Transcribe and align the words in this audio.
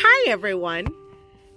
Hi, 0.00 0.30
everyone. 0.30 0.94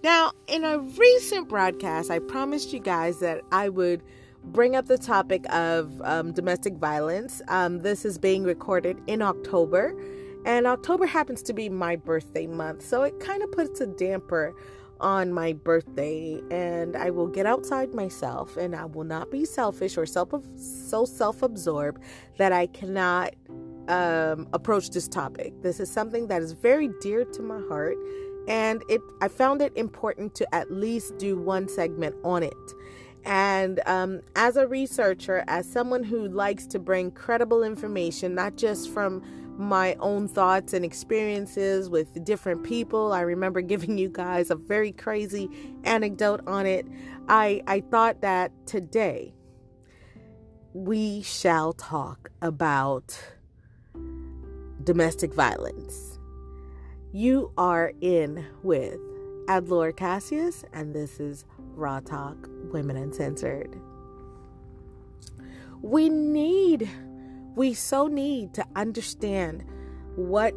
Now, 0.04 0.32
in 0.48 0.64
a 0.64 0.80
recent 0.80 1.48
broadcast, 1.48 2.10
I 2.10 2.18
promised 2.18 2.74
you 2.74 2.80
guys 2.80 3.20
that 3.20 3.42
I 3.52 3.70
would 3.70 4.02
bring 4.46 4.76
up 4.76 4.88
the 4.88 4.98
topic 4.98 5.46
of 5.54 6.02
um, 6.02 6.32
domestic 6.32 6.74
violence. 6.78 7.44
Um, 7.50 7.82
this 7.82 8.04
is 8.04 8.18
being 8.18 8.44
recorded 8.44 9.00
in 9.06 9.22
October, 9.22 9.96
and 10.44 10.66
October 10.66 11.06
happens 11.06 11.44
to 11.44 11.54
be 11.54 11.70
my 11.70 11.96
birthday 11.96 12.48
month, 12.48 12.84
so 12.84 13.04
it 13.04 13.20
kind 13.20 13.44
of 13.44 13.52
puts 13.52 13.80
a 13.80 13.86
damper 13.86 14.56
on 15.00 15.32
my 15.32 15.54
birthday. 15.54 16.42
And 16.50 16.96
I 16.96 17.12
will 17.12 17.28
get 17.28 17.46
outside 17.46 17.94
myself, 17.94 18.58
and 18.58 18.76
I 18.76 18.86
will 18.86 19.04
not 19.04 19.30
be 19.30 19.46
selfish 19.46 19.98
or 19.98 20.08
self 20.08 20.34
so 20.58 21.06
self 21.06 21.44
absorbed 21.44 22.02
that 22.40 22.52
I 22.52 22.66
cannot 22.66 23.36
um, 23.88 24.48
approach 24.54 24.90
this 24.90 25.08
topic. 25.08 25.54
This 25.62 25.80
is 25.80 25.92
something 25.92 26.28
that 26.28 26.42
is 26.42 26.54
very 26.54 26.90
dear 27.02 27.26
to 27.26 27.42
my 27.42 27.62
heart, 27.68 27.98
and 28.48 28.84
it 28.90 29.02
I 29.22 29.28
found 29.28 29.62
it 29.62 29.76
important 29.76 30.36
to 30.36 30.56
at 30.56 30.72
least 30.72 31.18
do 31.18 31.38
one 31.38 31.68
segment 31.68 32.16
on 32.24 32.44
it. 32.44 32.74
And 33.24 33.80
um, 33.86 34.22
as 34.36 34.58
a 34.58 34.68
researcher, 34.68 35.44
as 35.48 35.72
someone 35.72 36.04
who 36.04 36.28
likes 36.28 36.66
to 36.68 36.80
bring 36.80 37.12
credible 37.12 37.64
information, 37.64 38.34
not 38.34 38.56
just 38.56 38.90
from 38.90 39.22
my 39.58 39.96
own 40.00 40.28
thoughts 40.28 40.74
and 40.74 40.84
experiences 40.84 41.90
with 41.90 42.24
different 42.26 42.64
people, 42.64 43.14
I 43.14 43.22
remember 43.22 43.62
giving 43.74 43.98
you 43.98 44.10
guys 44.10 44.50
a 44.50 44.56
very 44.56 44.92
crazy 44.92 45.50
anecdote 45.84 46.42
on 46.48 46.66
it. 46.66 46.88
I, 47.28 47.62
I 47.68 47.82
thought 47.82 48.22
that 48.22 48.52
today 48.66 49.34
we 50.74 51.22
shall 51.22 51.74
talk 51.74 52.32
about 52.42 53.20
domestic 54.84 55.34
violence. 55.34 56.11
You 57.14 57.52
are 57.58 57.92
in 58.00 58.46
with 58.64 58.98
Adlor 59.48 59.94
Cassius, 59.94 60.64
and 60.72 60.96
this 60.96 61.20
is 61.20 61.44
Raw 61.58 62.00
Talk 62.00 62.38
Women 62.72 62.96
Uncensored. 62.96 63.76
We 65.82 66.08
need, 66.08 66.90
we 67.56 67.74
so 67.74 68.08
need 68.08 68.54
to 68.54 68.66
understand 68.78 69.66
what 70.16 70.56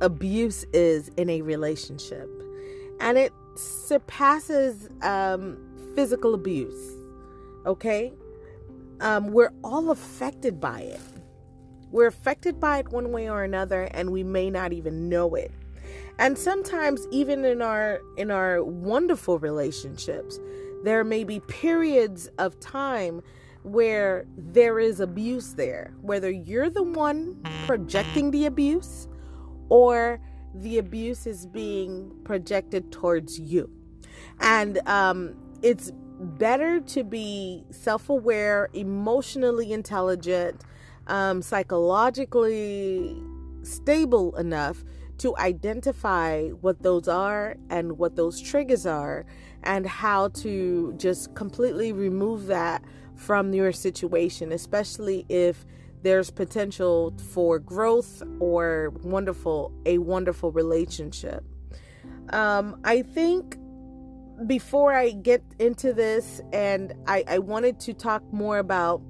abuse 0.00 0.64
is 0.72 1.08
in 1.16 1.28
a 1.30 1.42
relationship, 1.42 2.30
and 3.00 3.18
it 3.18 3.32
surpasses 3.56 4.88
um, 5.02 5.58
physical 5.96 6.32
abuse. 6.32 6.96
Okay, 7.66 8.12
um, 9.00 9.32
we're 9.32 9.52
all 9.64 9.90
affected 9.90 10.60
by 10.60 10.82
it. 10.82 11.00
We're 11.90 12.06
affected 12.06 12.60
by 12.60 12.78
it 12.78 12.88
one 12.88 13.12
way 13.12 13.28
or 13.28 13.44
another 13.44 13.84
and 13.92 14.10
we 14.10 14.22
may 14.22 14.50
not 14.50 14.72
even 14.72 15.08
know 15.08 15.34
it. 15.34 15.52
And 16.18 16.36
sometimes 16.36 17.06
even 17.10 17.44
in 17.44 17.62
our 17.62 18.00
in 18.16 18.30
our 18.30 18.62
wonderful 18.62 19.38
relationships, 19.38 20.38
there 20.84 21.04
may 21.04 21.24
be 21.24 21.40
periods 21.40 22.28
of 22.38 22.58
time 22.60 23.22
where 23.62 24.26
there 24.36 24.78
is 24.78 25.00
abuse 25.00 25.54
there, 25.54 25.94
whether 26.00 26.30
you're 26.30 26.70
the 26.70 26.82
one 26.82 27.40
projecting 27.66 28.30
the 28.30 28.46
abuse 28.46 29.08
or 29.68 30.20
the 30.54 30.78
abuse 30.78 31.26
is 31.26 31.46
being 31.46 32.10
projected 32.24 32.90
towards 32.90 33.38
you. 33.38 33.70
And 34.40 34.78
um, 34.88 35.36
it's 35.62 35.92
better 36.20 36.80
to 36.80 37.04
be 37.04 37.64
self 37.70 38.08
aware, 38.08 38.68
emotionally 38.72 39.72
intelligent, 39.72 40.62
um, 41.08 41.42
psychologically 41.42 43.20
stable 43.62 44.36
enough 44.36 44.84
to 45.18 45.36
identify 45.38 46.48
what 46.48 46.82
those 46.82 47.08
are 47.08 47.56
and 47.70 47.98
what 47.98 48.14
those 48.14 48.40
triggers 48.40 48.86
are 48.86 49.26
and 49.64 49.86
how 49.86 50.28
to 50.28 50.94
just 50.96 51.34
completely 51.34 51.92
remove 51.92 52.46
that 52.46 52.82
from 53.16 53.52
your 53.52 53.72
situation, 53.72 54.52
especially 54.52 55.26
if 55.28 55.64
there's 56.02 56.30
potential 56.30 57.12
for 57.32 57.58
growth 57.58 58.22
or 58.38 58.90
wonderful 59.02 59.72
a 59.84 59.98
wonderful 59.98 60.52
relationship. 60.52 61.44
Um, 62.30 62.80
I 62.84 63.02
think 63.02 63.58
before 64.46 64.92
I 64.92 65.10
get 65.10 65.42
into 65.58 65.92
this, 65.92 66.40
and 66.52 66.94
I, 67.08 67.24
I 67.26 67.38
wanted 67.38 67.80
to 67.80 67.94
talk 67.94 68.22
more 68.32 68.58
about 68.58 69.02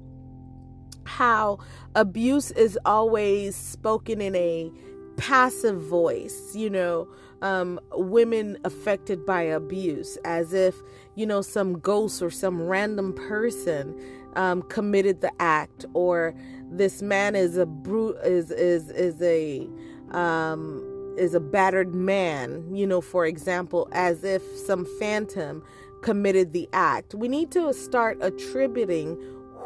how 1.09 1.59
abuse 1.95 2.53
is 2.53 2.79
always 2.85 3.57
spoken 3.57 4.21
in 4.21 4.37
a 4.37 4.71
passive 5.17 5.81
voice, 5.81 6.55
you 6.55 6.71
know, 6.71 7.09
um, 7.43 7.81
women 7.93 8.57
affected 8.65 9.27
by 9.27 9.43
abuse, 9.43 10.17
as 10.25 10.53
if, 10.53 10.77
you 11.17 11.27
know, 11.27 11.41
some 11.41 11.79
ghost 11.81 12.23
or 12.23 12.31
some 12.31 12.63
random 12.63 13.13
person 13.13 14.01
um, 14.37 14.63
committed 14.63 15.21
the 15.21 15.33
act, 15.41 15.85
or 15.95 16.35
this 16.71 17.03
man 17.03 17.35
is 17.35 17.57
a 17.57 17.67
brute, 17.67 18.17
is, 18.25 18.51
is, 18.53 18.91
is 18.91 19.21
a, 19.23 19.69
um, 20.17 21.15
is 21.17 21.35
a 21.35 21.41
battered 21.41 21.95
man, 21.95 22.75
you 22.75 22.87
know, 22.87 23.01
for 23.01 23.27
example, 23.27 23.89
as 23.93 24.23
if 24.23 24.43
some 24.67 24.85
phantom 25.01 25.65
committed 26.03 26.53
the 26.53 26.69
act. 26.73 27.15
We 27.15 27.27
need 27.27 27.51
to 27.53 27.73
start 27.75 28.19
attributing 28.21 29.19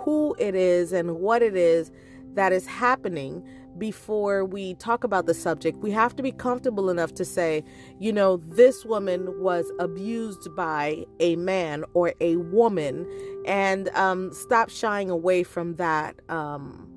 who 0.05 0.35
it 0.39 0.55
is 0.55 0.93
and 0.93 1.17
what 1.17 1.43
it 1.43 1.57
is 1.57 1.91
that 2.35 2.53
is 2.53 2.67
happening 2.67 3.43
before 3.79 4.45
we 4.45 4.75
talk 4.75 5.03
about 5.05 5.27
the 5.27 5.35
subject. 5.35 5.79
We 5.79 5.91
have 5.93 6.15
to 6.17 6.23
be 6.23 6.33
comfortable 6.33 6.91
enough 6.91 7.15
to 7.15 7.25
say, 7.25 7.65
you 7.99 8.13
know, 8.13 8.37
this 8.37 8.85
woman 8.85 9.41
was 9.41 9.71
abused 9.79 10.55
by 10.55 11.05
a 11.21 11.37
man 11.37 11.85
or 11.95 12.13
a 12.21 12.37
woman, 12.37 13.07
and 13.47 13.89
um, 13.91 14.33
stop 14.33 14.69
shying 14.69 15.11
away 15.11 15.43
from 15.43 15.77
that. 15.77 16.17
Um, 16.29 16.92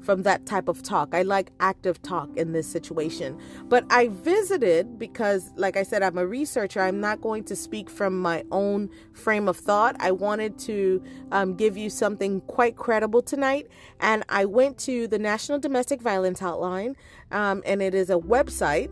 from 0.00 0.22
that 0.22 0.46
type 0.46 0.68
of 0.68 0.82
talk. 0.82 1.14
I 1.14 1.22
like 1.22 1.50
active 1.60 2.00
talk 2.02 2.28
in 2.36 2.52
this 2.52 2.66
situation. 2.66 3.38
But 3.68 3.84
I 3.90 4.08
visited 4.08 4.98
because, 4.98 5.50
like 5.56 5.76
I 5.76 5.82
said, 5.82 6.02
I'm 6.02 6.18
a 6.18 6.26
researcher. 6.26 6.80
I'm 6.80 7.00
not 7.00 7.20
going 7.20 7.44
to 7.44 7.56
speak 7.56 7.90
from 7.90 8.18
my 8.18 8.44
own 8.50 8.90
frame 9.12 9.48
of 9.48 9.56
thought. 9.56 9.96
I 10.00 10.12
wanted 10.12 10.58
to 10.60 11.02
um, 11.32 11.54
give 11.54 11.76
you 11.76 11.90
something 11.90 12.40
quite 12.42 12.76
credible 12.76 13.22
tonight. 13.22 13.68
And 14.00 14.24
I 14.28 14.44
went 14.46 14.78
to 14.78 15.06
the 15.06 15.18
National 15.18 15.58
Domestic 15.58 16.00
Violence 16.00 16.40
Hotline, 16.40 16.94
um, 17.30 17.62
and 17.66 17.82
it 17.82 17.94
is 17.94 18.10
a 18.10 18.18
website. 18.18 18.90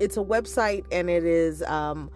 It's 0.00 0.16
a 0.16 0.24
website, 0.24 0.84
and 0.90 1.08
it 1.08 1.24
is. 1.24 1.62
Um, 1.62 2.10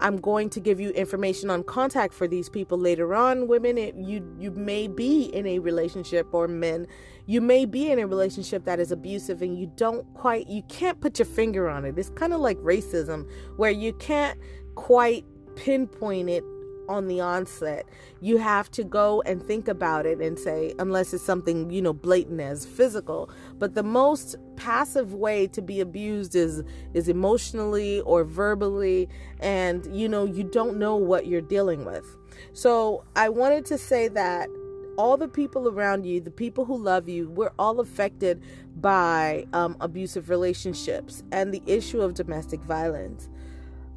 I'm 0.00 0.16
going 0.16 0.50
to 0.50 0.60
give 0.60 0.80
you 0.80 0.90
information 0.90 1.48
on 1.48 1.62
contact 1.62 2.12
for 2.12 2.26
these 2.26 2.48
people 2.48 2.76
later 2.76 3.14
on. 3.14 3.46
Women, 3.46 3.78
it, 3.78 3.94
you 3.94 4.36
you 4.38 4.50
may 4.50 4.88
be 4.88 5.24
in 5.26 5.46
a 5.46 5.60
relationship, 5.60 6.26
or 6.32 6.48
men, 6.48 6.88
you 7.26 7.40
may 7.40 7.64
be 7.64 7.90
in 7.90 7.98
a 7.98 8.06
relationship 8.06 8.64
that 8.64 8.80
is 8.80 8.92
abusive, 8.92 9.42
and 9.42 9.58
you 9.58 9.70
don't 9.76 10.04
quite, 10.14 10.48
you 10.48 10.62
can't 10.62 11.00
put 11.00 11.18
your 11.18 11.26
finger 11.26 11.68
on 11.68 11.84
it. 11.84 11.98
It's 11.98 12.10
kind 12.10 12.32
of 12.32 12.40
like 12.40 12.58
racism, 12.58 13.28
where 13.56 13.70
you 13.70 13.92
can't 13.94 14.38
quite 14.74 15.24
pinpoint 15.54 16.30
it 16.30 16.44
on 16.88 17.06
the 17.06 17.20
onset. 17.20 17.86
You 18.20 18.38
have 18.38 18.70
to 18.72 18.84
go 18.84 19.22
and 19.22 19.42
think 19.42 19.68
about 19.68 20.06
it 20.06 20.20
and 20.20 20.38
say, 20.38 20.74
unless 20.78 21.14
it's 21.14 21.24
something, 21.24 21.70
you 21.70 21.80
know, 21.80 21.92
blatant 21.92 22.40
as 22.40 22.66
physical. 22.66 23.30
But 23.58 23.74
the 23.74 23.82
most 23.82 24.36
passive 24.56 25.14
way 25.14 25.46
to 25.48 25.62
be 25.62 25.80
abused 25.80 26.34
is 26.34 26.62
is 26.94 27.08
emotionally 27.08 28.00
or 28.00 28.24
verbally 28.24 29.08
and 29.40 29.86
you 29.94 30.08
know, 30.08 30.24
you 30.24 30.44
don't 30.44 30.78
know 30.78 30.96
what 30.96 31.26
you're 31.26 31.40
dealing 31.40 31.84
with. 31.84 32.16
So, 32.52 33.04
I 33.14 33.28
wanted 33.28 33.64
to 33.66 33.78
say 33.78 34.08
that 34.08 34.48
all 34.96 35.16
the 35.16 35.28
people 35.28 35.68
around 35.68 36.04
you, 36.04 36.20
the 36.20 36.30
people 36.30 36.64
who 36.64 36.76
love 36.76 37.08
you, 37.08 37.28
we're 37.30 37.52
all 37.58 37.80
affected 37.80 38.42
by 38.80 39.46
um, 39.52 39.76
abusive 39.80 40.28
relationships 40.28 41.22
and 41.32 41.52
the 41.52 41.62
issue 41.66 42.00
of 42.00 42.14
domestic 42.14 42.60
violence. 42.60 43.28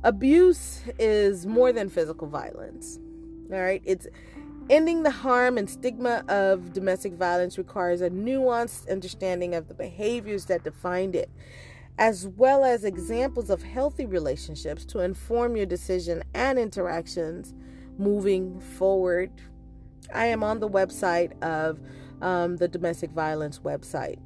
Abuse 0.03 0.81
is 0.99 1.45
more 1.45 1.71
than 1.71 1.89
physical 1.89 2.27
violence. 2.27 2.99
All 3.51 3.59
right, 3.59 3.81
it's 3.85 4.07
ending 4.69 5.03
the 5.03 5.11
harm 5.11 5.57
and 5.57 5.69
stigma 5.69 6.23
of 6.27 6.73
domestic 6.73 7.13
violence 7.13 7.57
requires 7.57 8.01
a 8.01 8.09
nuanced 8.09 8.89
understanding 8.89 9.53
of 9.53 9.67
the 9.67 9.73
behaviors 9.73 10.45
that 10.45 10.63
defined 10.63 11.15
it, 11.15 11.29
as 11.97 12.27
well 12.27 12.63
as 12.63 12.83
examples 12.83 13.49
of 13.49 13.63
healthy 13.63 14.05
relationships 14.05 14.85
to 14.85 14.99
inform 14.99 15.55
your 15.55 15.65
decision 15.65 16.23
and 16.33 16.57
interactions 16.57 17.53
moving 17.97 18.59
forward. 18.59 19.31
I 20.13 20.27
am 20.27 20.43
on 20.43 20.59
the 20.59 20.69
website 20.69 21.41
of 21.41 21.79
um, 22.21 22.57
the 22.57 22.67
domestic 22.67 23.11
violence 23.11 23.59
website, 23.59 24.19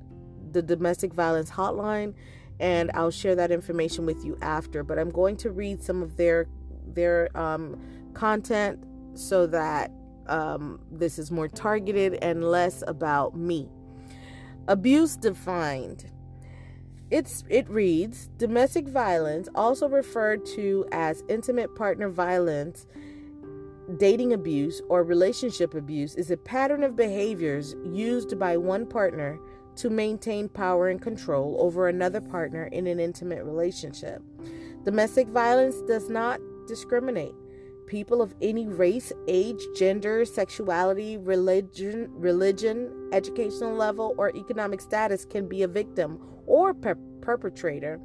the 0.51 0.61
domestic 0.61 1.13
violence 1.13 1.49
hotline 1.49 2.13
and 2.59 2.91
I'll 2.93 3.11
share 3.11 3.35
that 3.35 3.51
information 3.51 4.05
with 4.05 4.23
you 4.25 4.37
after. 4.41 4.83
But 4.83 4.99
I'm 4.99 5.09
going 5.09 5.37
to 5.37 5.51
read 5.51 5.81
some 5.81 6.01
of 6.01 6.17
their 6.17 6.47
their 6.85 7.35
um, 7.37 7.79
content 8.13 8.83
so 9.13 9.47
that 9.47 9.91
um, 10.27 10.79
this 10.91 11.17
is 11.17 11.31
more 11.31 11.47
targeted 11.47 12.15
and 12.21 12.43
less 12.43 12.83
about 12.87 13.35
me. 13.35 13.69
Abuse 14.67 15.15
defined. 15.15 16.11
It's 17.09 17.43
it 17.49 17.67
reads 17.69 18.27
domestic 18.37 18.87
violence, 18.87 19.49
also 19.55 19.87
referred 19.87 20.45
to 20.47 20.85
as 20.91 21.23
intimate 21.27 21.75
partner 21.75 22.09
violence, 22.09 22.85
dating 23.97 24.33
abuse, 24.33 24.81
or 24.89 25.03
relationship 25.03 25.73
abuse, 25.73 26.15
is 26.15 26.31
a 26.31 26.37
pattern 26.37 26.83
of 26.83 26.95
behaviors 26.95 27.75
used 27.83 28.37
by 28.37 28.57
one 28.57 28.85
partner 28.85 29.39
to 29.77 29.89
maintain 29.89 30.49
power 30.49 30.89
and 30.89 31.01
control 31.01 31.55
over 31.59 31.87
another 31.87 32.21
partner 32.21 32.65
in 32.67 32.87
an 32.87 32.99
intimate 32.99 33.43
relationship. 33.43 34.21
Domestic 34.83 35.27
violence 35.27 35.81
does 35.87 36.09
not 36.09 36.39
discriminate. 36.67 37.33
People 37.87 38.21
of 38.21 38.35
any 38.41 38.67
race, 38.67 39.11
age, 39.27 39.61
gender, 39.75 40.23
sexuality, 40.25 41.17
religion, 41.17 42.09
religion, 42.11 43.09
educational 43.13 43.73
level, 43.73 44.13
or 44.17 44.35
economic 44.35 44.79
status 44.79 45.25
can 45.25 45.47
be 45.47 45.63
a 45.63 45.67
victim 45.67 46.19
or 46.45 46.73
per- 46.73 46.97
perpetrator 47.21 47.99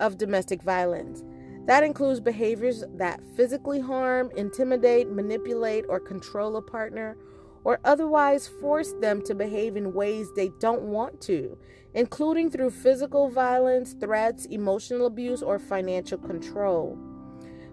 of 0.00 0.18
domestic 0.18 0.62
violence. 0.62 1.24
That 1.66 1.82
includes 1.82 2.20
behaviors 2.20 2.84
that 2.94 3.20
physically 3.34 3.80
harm, 3.80 4.30
intimidate, 4.36 5.10
manipulate, 5.10 5.84
or 5.88 5.98
control 5.98 6.56
a 6.56 6.62
partner, 6.62 7.16
or 7.64 7.80
otherwise 7.84 8.46
force 8.46 8.94
them 9.00 9.20
to 9.22 9.34
behave 9.34 9.76
in 9.76 9.92
ways 9.92 10.30
they 10.36 10.50
don't 10.60 10.82
want 10.82 11.20
to, 11.22 11.58
including 11.94 12.50
through 12.50 12.70
physical 12.70 13.28
violence, 13.28 13.94
threats, 13.94 14.44
emotional 14.46 15.06
abuse, 15.06 15.42
or 15.42 15.58
financial 15.58 16.18
control. 16.18 16.96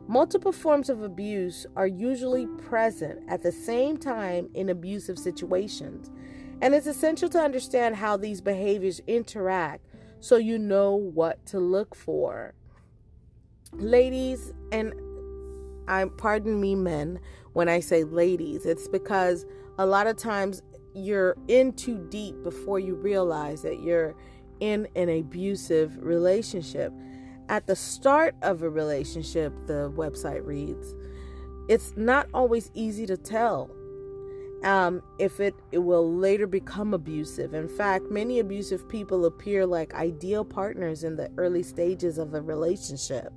Multiple 0.07 0.51
forms 0.51 0.89
of 0.89 1.03
abuse 1.03 1.67
are 1.75 1.85
usually 1.85 2.47
present 2.47 3.19
at 3.29 3.43
the 3.43 3.51
same 3.51 3.97
time 3.97 4.49
in 4.55 4.69
abusive 4.69 5.19
situations, 5.19 6.09
and 6.61 6.73
it's 6.73 6.87
essential 6.87 7.29
to 7.29 7.39
understand 7.39 7.95
how 7.95 8.17
these 8.17 8.41
behaviors 8.41 9.01
interact 9.05 9.85
so 10.19 10.37
you 10.37 10.57
know 10.57 10.95
what 10.95 11.45
to 11.45 11.59
look 11.59 11.93
for. 11.93 12.55
Ladies, 13.77 14.53
and 14.71 14.93
I 15.87 16.05
pardon 16.17 16.59
me, 16.61 16.75
men, 16.75 17.19
when 17.53 17.69
I 17.69 17.79
say 17.79 18.03
ladies, 18.03 18.65
it's 18.65 18.87
because 18.87 19.45
a 19.77 19.85
lot 19.85 20.07
of 20.07 20.17
times 20.17 20.61
you're 20.93 21.35
in 21.47 21.73
too 21.73 22.05
deep 22.09 22.43
before 22.43 22.79
you 22.79 22.95
realize 22.95 23.63
that 23.63 23.81
you're 23.81 24.15
in 24.59 24.87
an 24.95 25.09
abusive 25.09 25.97
relationship. 25.97 26.93
At 27.49 27.67
the 27.67 27.75
start 27.75 28.35
of 28.41 28.61
a 28.61 28.69
relationship, 28.69 29.53
the 29.67 29.91
website 29.95 30.45
reads, 30.45 30.93
it's 31.67 31.93
not 31.95 32.27
always 32.33 32.69
easy 32.73 33.05
to 33.07 33.17
tell 33.17 33.71
um, 34.63 35.01
if 35.19 35.39
it, 35.39 35.55
it 35.71 35.79
will 35.79 36.13
later 36.15 36.47
become 36.47 36.93
abusive. 36.93 37.53
In 37.53 37.67
fact, 37.67 38.09
many 38.09 38.39
abusive 38.39 38.87
people 38.87 39.25
appear 39.25 39.65
like 39.65 39.93
ideal 39.93 40.45
partners 40.45 41.03
in 41.03 41.17
the 41.17 41.29
early 41.37 41.63
stages 41.63 42.17
of 42.17 42.33
a 42.33 42.41
relationship. 42.41 43.33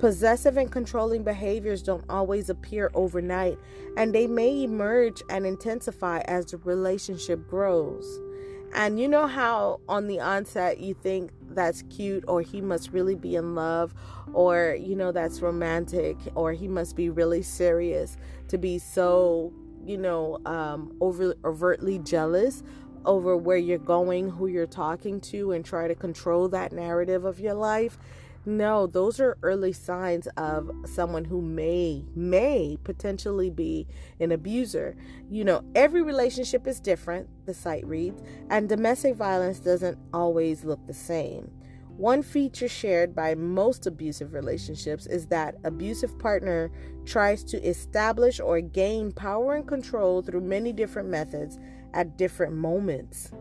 Possessive 0.00 0.56
and 0.56 0.72
controlling 0.72 1.22
behaviors 1.22 1.82
don't 1.82 2.04
always 2.08 2.48
appear 2.48 2.90
overnight, 2.94 3.58
and 3.98 4.14
they 4.14 4.26
may 4.26 4.62
emerge 4.62 5.22
and 5.28 5.44
intensify 5.44 6.20
as 6.20 6.46
the 6.46 6.56
relationship 6.56 7.46
grows. 7.46 8.18
And 8.74 8.98
you 8.98 9.08
know 9.08 9.26
how 9.26 9.80
on 9.88 10.06
the 10.06 10.20
onset 10.20 10.80
you 10.80 10.94
think 10.94 11.32
that's 11.50 11.82
cute, 11.90 12.24
or 12.26 12.40
he 12.40 12.62
must 12.62 12.92
really 12.92 13.14
be 13.14 13.36
in 13.36 13.54
love, 13.54 13.92
or 14.32 14.74
you 14.80 14.96
know 14.96 15.12
that's 15.12 15.42
romantic, 15.42 16.16
or 16.34 16.52
he 16.52 16.66
must 16.66 16.96
be 16.96 17.10
really 17.10 17.42
serious 17.42 18.16
to 18.48 18.56
be 18.56 18.78
so 18.78 19.52
you 19.84 19.96
know, 19.96 20.38
um, 20.44 20.94
over 21.00 21.34
overtly 21.44 21.98
jealous 21.98 22.62
over 23.06 23.36
where 23.36 23.56
you're 23.56 23.78
going, 23.78 24.28
who 24.28 24.46
you're 24.46 24.66
talking 24.66 25.20
to, 25.20 25.52
and 25.52 25.64
try 25.64 25.88
to 25.88 25.94
control 25.94 26.48
that 26.48 26.72
narrative 26.72 27.24
of 27.24 27.40
your 27.40 27.54
life. 27.54 27.98
No, 28.46 28.86
those 28.86 29.20
are 29.20 29.36
early 29.42 29.72
signs 29.72 30.26
of 30.38 30.70
someone 30.86 31.26
who 31.26 31.42
may 31.42 32.04
may 32.14 32.78
potentially 32.84 33.50
be 33.50 33.86
an 34.18 34.32
abuser. 34.32 34.96
You 35.30 35.44
know, 35.44 35.62
every 35.74 36.00
relationship 36.00 36.66
is 36.66 36.80
different, 36.80 37.28
the 37.44 37.52
site 37.52 37.86
reads, 37.86 38.22
and 38.48 38.66
domestic 38.66 39.14
violence 39.14 39.60
doesn't 39.60 39.98
always 40.14 40.64
look 40.64 40.86
the 40.86 40.94
same. 40.94 41.50
One 41.98 42.22
feature 42.22 42.68
shared 42.68 43.14
by 43.14 43.34
most 43.34 43.86
abusive 43.86 44.32
relationships 44.32 45.06
is 45.06 45.26
that 45.26 45.56
abusive 45.64 46.18
partner 46.18 46.70
tries 47.04 47.44
to 47.44 47.62
establish 47.62 48.40
or 48.40 48.62
gain 48.62 49.12
power 49.12 49.56
and 49.56 49.68
control 49.68 50.22
through 50.22 50.40
many 50.40 50.72
different 50.72 51.10
methods 51.10 51.58
at 51.92 52.16
different 52.16 52.54
moments. 52.54 53.32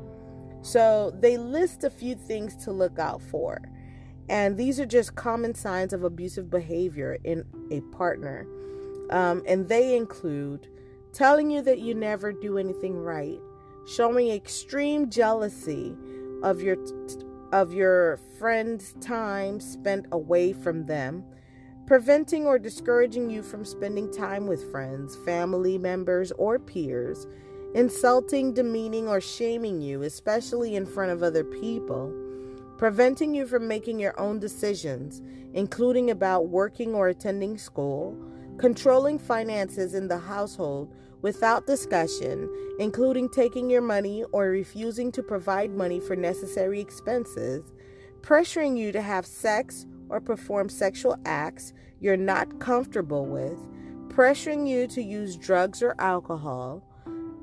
So, 0.62 1.16
they 1.22 1.38
list 1.38 1.86
a 1.86 1.90
few 1.90 2.16
things 2.16 2.58
to 2.66 2.74
look 2.74 3.00
out 3.00 3.22
for. 3.22 3.62
And 4.30 4.56
these 4.56 4.80
are 4.80 4.86
just 4.86 5.16
common 5.16 5.56
signs 5.56 5.92
of 5.92 6.04
abusive 6.04 6.50
behavior 6.50 7.18
in 7.24 7.44
a 7.72 7.82
partner. 7.96 8.48
Um, 9.10 9.42
and 9.48 9.68
they 9.68 9.98
include 9.98 10.68
telling 11.14 11.50
you 11.50 11.64
that 11.64 11.80
you 11.80 11.96
never 11.96 12.32
do 12.32 12.60
anything 12.60 12.96
right, 12.96 13.40
showing 13.88 14.30
extreme 14.30 15.10
jealousy 15.10 15.96
of 16.44 16.62
your 16.62 16.78
of 17.52 17.74
your 17.74 18.20
friend's 18.38 18.94
time 19.02 19.60
spent 19.60 20.06
away 20.12 20.54
from 20.54 20.86
them, 20.86 21.24
preventing 21.88 22.46
or 22.46 22.60
discouraging 22.60 23.32
you 23.32 23.42
from 23.42 23.66
spending 23.66 24.14
time 24.14 24.46
with 24.46 24.72
friends, 24.72 25.16
family 25.26 25.76
members, 25.80 26.32
or 26.34 26.60
peers, 26.60 27.26
insulting, 27.74 28.54
demeaning, 28.54 29.08
or 29.08 29.20
shaming 29.20 29.82
you, 29.82 30.04
especially 30.04 30.76
in 30.76 30.86
front 30.86 31.12
of 31.12 31.24
other 31.24 31.44
people, 31.44 32.14
preventing 32.80 33.36
you 33.36 33.46
from 33.46 33.68
making 33.68 34.00
your 34.00 34.18
own 34.18 34.40
decisions, 34.40 35.22
including 35.52 36.10
about 36.12 36.48
working 36.48 36.96
or 36.96 37.10
attending 37.10 37.58
school, 37.58 38.18
controlling 38.58 39.20
finances 39.20 39.94
in 39.94 40.08
the 40.08 40.18
household 40.18 40.90
without 41.22 41.68
discussion, 41.68 42.50
including 42.80 43.28
taking 43.28 43.70
your 43.70 43.82
money 43.82 44.24
or 44.32 44.46
refusing 44.46 45.12
to 45.12 45.22
provide 45.22 45.72
money 45.72 46.00
for 46.00 46.16
necessary 46.16 46.80
expenses, 46.80 47.74
pressuring 48.22 48.78
you 48.78 48.94
to 48.94 49.02
have 49.02 49.26
sex 49.26 49.86
or 50.08 50.22
perform 50.22 50.70
sexual 50.70 51.18
acts 51.26 51.74
you're 52.00 52.16
not 52.16 52.62
comfortable 52.62 53.26
with, 53.26 53.60
pressuring 54.08 54.66
you 54.66 54.88
to 54.88 55.04
use 55.04 55.36
drugs 55.36 55.84
or 55.84 55.96
alcohol, 56.00 56.82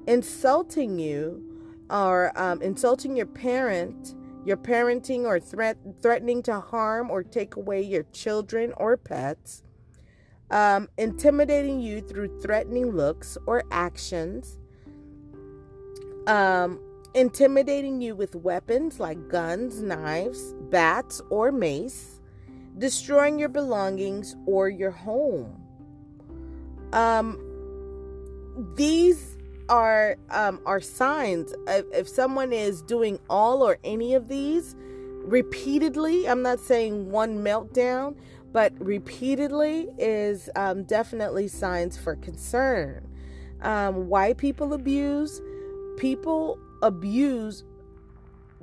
insulting 0.07 0.99
you 0.99 1.43
or 1.91 2.33
um, 2.37 2.63
insulting 2.63 3.15
your 3.15 3.27
parent, 3.27 4.15
your 4.47 4.57
parenting 4.57 5.25
or 5.25 5.41
threat, 5.41 5.77
threatening 6.01 6.41
to 6.41 6.61
harm 6.61 7.11
or 7.11 7.25
take 7.25 7.57
away 7.57 7.83
your 7.83 8.05
children 8.13 8.73
or 8.77 8.97
pets, 8.97 9.65
um, 10.53 10.89
intimidating 10.97 11.81
you 11.81 12.01
through 12.01 12.41
threatening 12.41 12.93
looks 12.93 13.37
or 13.49 13.65
actions, 13.73 14.57
um, 16.29 16.79
intimidating 17.15 18.01
you 18.01 18.15
with 18.15 18.37
weapons 18.37 19.01
like 19.01 19.29
guns, 19.29 19.83
knives, 19.83 20.55
bats, 20.71 21.21
or 21.29 21.51
mace, 21.51 22.21
destroying 22.79 23.41
your 23.41 23.49
belongings 23.49 24.37
or 24.47 24.69
your 24.69 24.93
home. 24.93 25.61
Um, 26.93 27.43
these 28.77 29.36
are 29.69 30.17
um, 30.31 30.61
are 30.67 30.81
signs. 30.81 31.55
If, 31.67 31.87
if 31.93 32.09
someone 32.09 32.53
is 32.53 32.83
doing 32.83 33.19
all 33.29 33.63
or 33.63 33.79
any 33.85 34.15
of 34.15 34.29
these 34.29 34.77
repeatedly, 35.25 36.29
I'm 36.29 36.43
not 36.43 36.61
saying 36.61 37.11
one 37.11 37.39
meltdown, 37.39 38.17
but 38.53 38.73
repeatedly 38.79 39.89
is 39.99 40.49
um, 40.57 40.85
definitely 40.85 41.49
signs 41.49 41.97
for 41.97 42.17
concern. 42.17 43.09
Um, 43.63 44.09
why 44.09 44.35
people 44.35 44.73
abuse? 44.73 45.41
People 45.97 46.59
abuse 46.83 47.65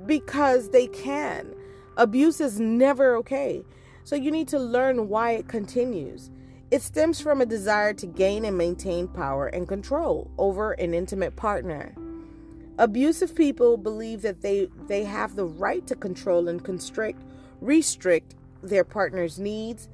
because 0.06 0.70
they 0.70 0.86
can. 0.86 1.54
Abuse 1.96 2.40
is 2.40 2.58
never 2.58 3.16
okay. 3.16 3.64
So 4.04 4.16
you 4.16 4.30
need 4.30 4.48
to 4.48 4.58
learn 4.58 5.08
why 5.08 5.32
it 5.32 5.48
continues. 5.48 6.30
It 6.74 6.82
stems 6.82 7.20
from 7.20 7.40
a 7.40 7.46
desire 7.46 7.94
to 7.94 8.04
gain 8.04 8.44
and 8.44 8.58
maintain 8.58 9.06
power 9.06 9.46
and 9.46 9.68
control 9.68 10.28
over 10.38 10.72
an 10.72 10.92
intimate 10.92 11.36
partner. 11.36 11.94
Abusive 12.78 13.36
people 13.36 13.76
believe 13.76 14.22
that 14.22 14.42
they, 14.42 14.66
they 14.88 15.04
have 15.04 15.36
the 15.36 15.44
right 15.44 15.86
to 15.86 15.94
control 15.94 16.48
and 16.48 16.64
constrict, 16.64 17.22
restrict 17.60 18.34
their 18.60 18.82
partner's 18.82 19.38
needs, 19.38 19.88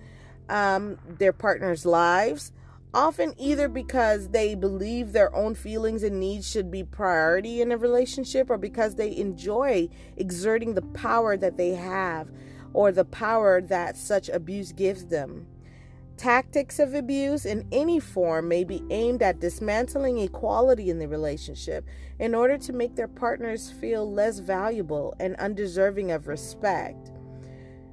um, 0.48 0.96
their 1.06 1.34
partner's 1.34 1.84
lives, 1.84 2.50
often 2.94 3.34
either 3.36 3.68
because 3.68 4.30
they 4.30 4.54
believe 4.54 5.12
their 5.12 5.36
own 5.36 5.54
feelings 5.54 6.02
and 6.02 6.18
needs 6.18 6.50
should 6.50 6.70
be 6.70 6.82
priority 6.82 7.60
in 7.60 7.72
a 7.72 7.76
relationship 7.76 8.48
or 8.48 8.56
because 8.56 8.94
they 8.94 9.14
enjoy 9.18 9.86
exerting 10.16 10.72
the 10.72 10.80
power 10.94 11.36
that 11.36 11.58
they 11.58 11.72
have 11.74 12.30
or 12.72 12.90
the 12.90 13.04
power 13.04 13.60
that 13.60 13.98
such 13.98 14.30
abuse 14.30 14.72
gives 14.72 15.04
them. 15.08 15.46
Tactics 16.20 16.78
of 16.78 16.92
abuse 16.92 17.46
in 17.46 17.66
any 17.72 17.98
form 17.98 18.46
may 18.46 18.62
be 18.62 18.82
aimed 18.90 19.22
at 19.22 19.40
dismantling 19.40 20.18
equality 20.18 20.90
in 20.90 20.98
the 20.98 21.08
relationship 21.08 21.86
in 22.18 22.34
order 22.34 22.58
to 22.58 22.74
make 22.74 22.94
their 22.94 23.08
partners 23.08 23.70
feel 23.70 24.12
less 24.12 24.38
valuable 24.38 25.16
and 25.18 25.34
undeserving 25.36 26.10
of 26.10 26.28
respect. 26.28 27.10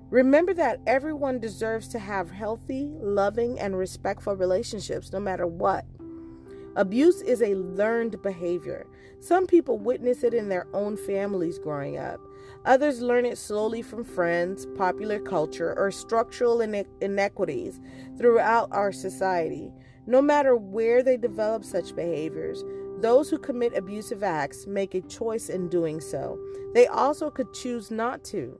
Remember 0.09 0.53
that 0.55 0.81
everyone 0.85 1.39
deserves 1.39 1.87
to 1.87 1.99
have 1.99 2.29
healthy, 2.29 2.89
loving, 2.99 3.61
and 3.61 3.77
respectful 3.77 4.35
relationships 4.35 5.13
no 5.13 5.21
matter 5.21 5.47
what. 5.47 5.85
Abuse 6.75 7.21
is 7.21 7.41
a 7.41 7.55
learned 7.55 8.21
behavior. 8.21 8.87
Some 9.19 9.47
people 9.47 9.77
witness 9.77 10.23
it 10.23 10.33
in 10.33 10.49
their 10.49 10.67
own 10.73 10.95
families 10.95 11.59
growing 11.59 11.97
up. 11.97 12.19
Others 12.65 13.01
learn 13.01 13.25
it 13.25 13.37
slowly 13.37 13.81
from 13.81 14.03
friends, 14.03 14.65
popular 14.75 15.19
culture, 15.19 15.73
or 15.77 15.89
structural 15.89 16.61
inequities 16.61 17.79
throughout 18.17 18.69
our 18.71 18.91
society. 18.91 19.71
No 20.05 20.21
matter 20.21 20.55
where 20.55 21.03
they 21.03 21.17
develop 21.17 21.63
such 21.63 21.95
behaviors, 21.95 22.63
those 22.99 23.29
who 23.29 23.37
commit 23.37 23.77
abusive 23.77 24.23
acts 24.23 24.65
make 24.67 24.95
a 24.95 25.01
choice 25.01 25.49
in 25.49 25.69
doing 25.69 26.01
so. 26.01 26.39
They 26.73 26.87
also 26.87 27.29
could 27.29 27.53
choose 27.53 27.91
not 27.91 28.23
to. 28.25 28.59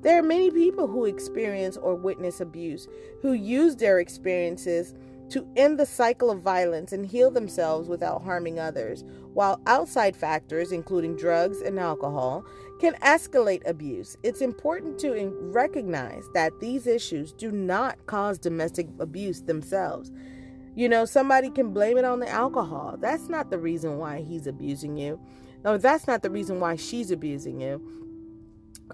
There 0.00 0.18
are 0.18 0.22
many 0.22 0.50
people 0.50 0.86
who 0.86 1.06
experience 1.06 1.76
or 1.76 1.94
witness 1.94 2.40
abuse 2.40 2.86
who 3.20 3.32
use 3.32 3.76
their 3.76 3.98
experiences 3.98 4.94
to 5.30 5.46
end 5.56 5.78
the 5.78 5.86
cycle 5.86 6.30
of 6.30 6.40
violence 6.40 6.92
and 6.92 7.04
heal 7.04 7.30
themselves 7.30 7.88
without 7.88 8.22
harming 8.22 8.58
others, 8.58 9.04
while 9.34 9.60
outside 9.66 10.16
factors, 10.16 10.72
including 10.72 11.16
drugs 11.16 11.60
and 11.60 11.78
alcohol, 11.78 12.44
can 12.80 12.94
escalate 12.94 13.66
abuse. 13.68 14.16
It's 14.22 14.40
important 14.40 14.98
to 15.00 15.32
recognize 15.40 16.24
that 16.34 16.58
these 16.60 16.86
issues 16.86 17.32
do 17.32 17.50
not 17.50 18.06
cause 18.06 18.38
domestic 18.38 18.88
abuse 18.98 19.42
themselves. 19.42 20.10
You 20.74 20.88
know, 20.88 21.04
somebody 21.04 21.50
can 21.50 21.72
blame 21.72 21.98
it 21.98 22.04
on 22.04 22.20
the 22.20 22.28
alcohol. 22.28 22.96
That's 23.00 23.28
not 23.28 23.50
the 23.50 23.58
reason 23.58 23.98
why 23.98 24.22
he's 24.22 24.46
abusing 24.46 24.96
you. 24.96 25.20
No, 25.64 25.76
that's 25.76 26.06
not 26.06 26.22
the 26.22 26.30
reason 26.30 26.60
why 26.60 26.76
she's 26.76 27.10
abusing 27.10 27.60
you. 27.60 27.82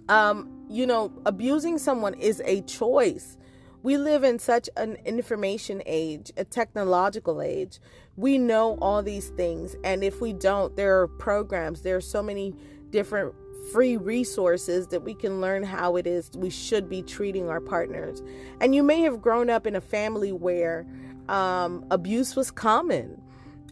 Um, 0.08 0.50
you 0.68 0.86
know, 0.86 1.12
abusing 1.26 1.78
someone 1.78 2.14
is 2.14 2.42
a 2.46 2.62
choice 2.62 3.36
we 3.84 3.98
live 3.98 4.24
in 4.24 4.38
such 4.38 4.70
an 4.78 4.96
information 5.04 5.82
age, 5.84 6.32
a 6.38 6.44
technological 6.44 7.42
age. 7.42 7.78
We 8.16 8.38
know 8.38 8.78
all 8.80 9.02
these 9.02 9.28
things. 9.28 9.76
And 9.84 10.02
if 10.02 10.22
we 10.22 10.32
don't, 10.32 10.74
there 10.74 11.02
are 11.02 11.06
programs, 11.06 11.82
there 11.82 11.94
are 11.94 12.00
so 12.00 12.22
many 12.22 12.54
different 12.88 13.34
free 13.72 13.98
resources 13.98 14.86
that 14.86 15.02
we 15.02 15.12
can 15.12 15.42
learn 15.42 15.62
how 15.62 15.96
it 15.96 16.06
is 16.06 16.30
we 16.34 16.48
should 16.48 16.88
be 16.88 17.02
treating 17.02 17.50
our 17.50 17.60
partners. 17.60 18.22
And 18.58 18.74
you 18.74 18.82
may 18.82 19.02
have 19.02 19.20
grown 19.20 19.50
up 19.50 19.66
in 19.66 19.76
a 19.76 19.82
family 19.82 20.32
where 20.32 20.86
um, 21.28 21.84
abuse 21.90 22.34
was 22.34 22.50
common. 22.50 23.20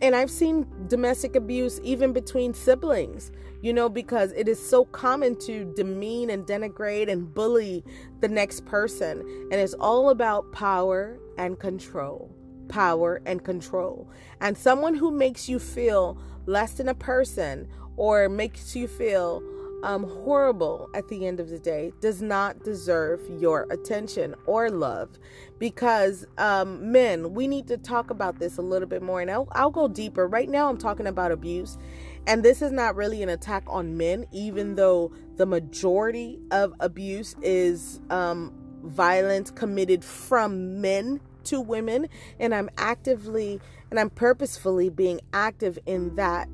And 0.03 0.15
I've 0.15 0.31
seen 0.31 0.67
domestic 0.89 1.37
abuse 1.37 1.81
even 1.83 2.13
between 2.13 2.53
siblings 2.53 3.33
you 3.63 3.73
know, 3.73 3.89
because 3.89 4.33
it 4.33 4.49
is 4.49 4.61
so 4.61 4.85
common 4.85 5.37
to 5.37 5.73
demean 5.75 6.31
and 6.31 6.45
denigrate 6.45 7.09
and 7.09 7.33
bully 7.33 7.85
the 8.21 8.29
next 8.29 8.67
person. 8.67 9.21
And 9.51 9.55
it's 9.55 9.75
all 9.75 10.11
about 10.11 10.53
power 10.53 11.19
and 11.39 11.59
control. 11.59 12.35
Power 12.69 13.23
and 13.25 13.43
control. 13.43 14.11
And 14.41 14.59
someone 14.59 14.95
who 14.95 15.13
makes 15.13 15.49
you 15.49 15.61
feel 15.61 16.19
less 16.47 16.75
than 16.75 16.89
a 16.89 16.95
person 16.95 17.69
or 17.97 18.29
makes 18.29 18.75
you 18.75 18.89
feel 18.89 19.43
um, 19.85 20.05
horrible 20.05 20.89
at 20.95 21.09
the 21.09 21.27
end 21.27 21.41
of 21.41 21.49
the 21.49 21.59
day 21.59 21.93
does 22.01 22.23
not 22.23 22.65
deserve 22.65 23.21
your 23.41 23.67
attention 23.71 24.35
or 24.47 24.71
love 24.71 25.19
because 25.63 26.27
um, 26.39 26.91
men 26.91 27.35
we 27.35 27.47
need 27.47 27.69
to 27.69 27.77
talk 27.77 28.11
about 28.11 28.41
this 28.41 28.59
a 28.59 28.63
little 28.63 28.89
bit 28.89 29.01
more 29.01 29.21
and 29.21 29.31
I'll, 29.31 29.47
I'll 29.53 29.71
go 29.71 29.87
deeper 29.87 30.27
right 30.27 30.49
now 30.49 30.69
i'm 30.69 30.77
talking 30.77 31.07
about 31.07 31.31
abuse 31.31 31.79
and 32.27 32.45
this 32.45 32.63
is 32.63 32.71
not 32.71 32.95
really 32.95 33.23
an 33.23 33.29
attack 33.29 33.65
on 33.67 33.97
men, 33.97 34.27
even 34.31 34.77
though 34.77 35.13
the 35.37 35.47
majority 35.47 36.39
of 36.53 36.73
abuse 36.79 37.35
is 37.43 38.01
um, 38.11 38.53
violence 38.85 39.51
committed 39.51 40.05
from 40.05 40.81
men 40.81 41.21
to 41.45 41.61
women. 41.61 42.07
And 42.39 42.55
I'm 42.55 42.71
actively 42.79 43.61
and 43.91 43.99
I'm 43.99 44.11
purposefully 44.11 44.89
being 44.89 45.21
active 45.33 45.79
in 45.85 46.15
that 46.17 46.49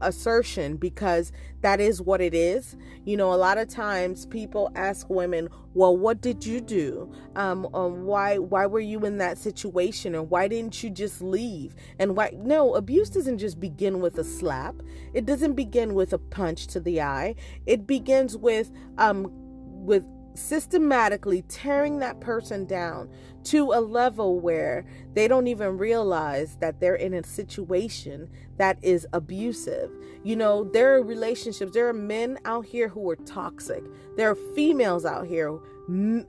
assertion 0.00 0.76
because 0.76 1.32
that 1.60 1.80
is 1.80 2.00
what 2.00 2.20
it 2.20 2.34
is. 2.34 2.76
You 3.04 3.16
know, 3.16 3.32
a 3.32 3.36
lot 3.36 3.58
of 3.58 3.68
times 3.68 4.26
people 4.26 4.70
ask 4.74 5.08
women, 5.10 5.48
"Well, 5.74 5.96
what 5.96 6.20
did 6.20 6.44
you 6.46 6.60
do? 6.60 7.12
Um, 7.36 7.68
um, 7.74 8.04
why 8.04 8.38
why 8.38 8.66
were 8.66 8.80
you 8.80 9.04
in 9.04 9.18
that 9.18 9.38
situation, 9.38 10.14
or 10.14 10.22
why 10.22 10.48
didn't 10.48 10.82
you 10.82 10.90
just 10.90 11.20
leave?" 11.22 11.74
And 11.98 12.16
why? 12.16 12.32
No, 12.36 12.74
abuse 12.74 13.10
doesn't 13.10 13.38
just 13.38 13.60
begin 13.60 14.00
with 14.00 14.18
a 14.18 14.24
slap. 14.24 14.76
It 15.14 15.26
doesn't 15.26 15.54
begin 15.54 15.94
with 15.94 16.12
a 16.12 16.18
punch 16.18 16.66
to 16.68 16.80
the 16.80 17.00
eye. 17.00 17.34
It 17.66 17.86
begins 17.86 18.36
with 18.36 18.70
um 18.98 19.26
with 19.30 20.04
systematically 20.38 21.42
tearing 21.48 21.98
that 21.98 22.20
person 22.20 22.64
down 22.64 23.08
to 23.44 23.72
a 23.72 23.80
level 23.80 24.40
where 24.40 24.84
they 25.14 25.28
don't 25.28 25.46
even 25.46 25.78
realize 25.78 26.56
that 26.56 26.80
they're 26.80 26.94
in 26.94 27.14
a 27.14 27.24
situation 27.24 28.28
that 28.56 28.78
is 28.82 29.06
abusive. 29.12 29.90
You 30.22 30.36
know, 30.36 30.64
there 30.64 30.94
are 30.96 31.02
relationships, 31.02 31.72
there 31.72 31.88
are 31.88 31.92
men 31.92 32.38
out 32.44 32.66
here 32.66 32.88
who 32.88 33.08
are 33.10 33.16
toxic, 33.16 33.82
there 34.16 34.30
are 34.30 34.36
females 34.54 35.04
out 35.04 35.26
here, 35.26 35.58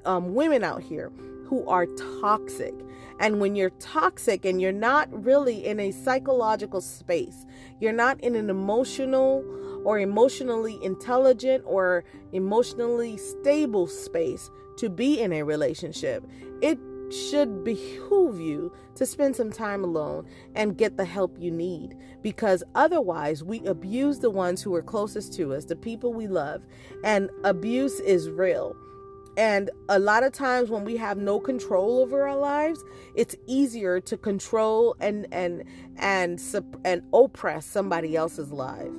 um, 0.05 0.33
women 0.33 0.63
out 0.63 0.81
here 0.81 1.11
who 1.45 1.67
are 1.67 1.87
toxic. 2.21 2.73
And 3.19 3.41
when 3.41 3.55
you're 3.55 3.71
toxic 3.71 4.45
and 4.45 4.61
you're 4.61 4.71
not 4.71 5.09
really 5.25 5.65
in 5.65 5.79
a 5.79 5.91
psychological 5.91 6.79
space, 6.79 7.45
you're 7.81 7.91
not 7.91 8.19
in 8.21 8.35
an 8.35 8.49
emotional 8.49 9.43
or 9.83 10.00
emotionally 10.00 10.79
intelligent 10.83 11.63
or 11.65 12.03
emotionally 12.31 13.17
stable 13.17 13.88
space 13.88 14.50
to 14.77 14.89
be 14.89 15.19
in 15.19 15.33
a 15.33 15.43
relationship, 15.43 16.24
it 16.62 16.79
should 17.12 17.63
behoove 17.63 18.39
you 18.39 18.71
to 18.95 19.05
spend 19.05 19.36
some 19.36 19.51
time 19.51 19.83
alone 19.83 20.27
and 20.55 20.77
get 20.77 20.98
the 20.98 21.05
help 21.05 21.36
you 21.39 21.51
need 21.51 21.95
because 22.21 22.63
otherwise 22.75 23.43
we 23.43 23.59
abuse 23.65 24.19
the 24.19 24.29
ones 24.29 24.62
who 24.62 24.74
are 24.75 24.81
closest 24.81 25.33
to 25.33 25.53
us, 25.53 25.65
the 25.65 25.75
people 25.75 26.13
we 26.13 26.27
love, 26.27 26.62
and 27.03 27.29
abuse 27.43 28.00
is 28.01 28.29
real. 28.29 28.75
And 29.38 29.69
a 29.88 30.00
lot 30.00 30.24
of 30.24 30.33
times 30.33 30.69
when 30.69 30.83
we 30.83 30.98
have 30.98 31.17
no 31.17 31.39
control 31.39 32.00
over 32.00 32.27
our 32.27 32.36
lives, 32.36 32.83
it's 33.15 33.36
easier 33.48 34.01
to 34.01 34.17
control 34.17 34.95
and 35.00 35.27
and 35.31 35.63
and 35.98 36.41
and 36.83 37.03
oppress 37.13 37.65
somebody 37.65 38.17
else's 38.17 38.51
life. 38.51 38.91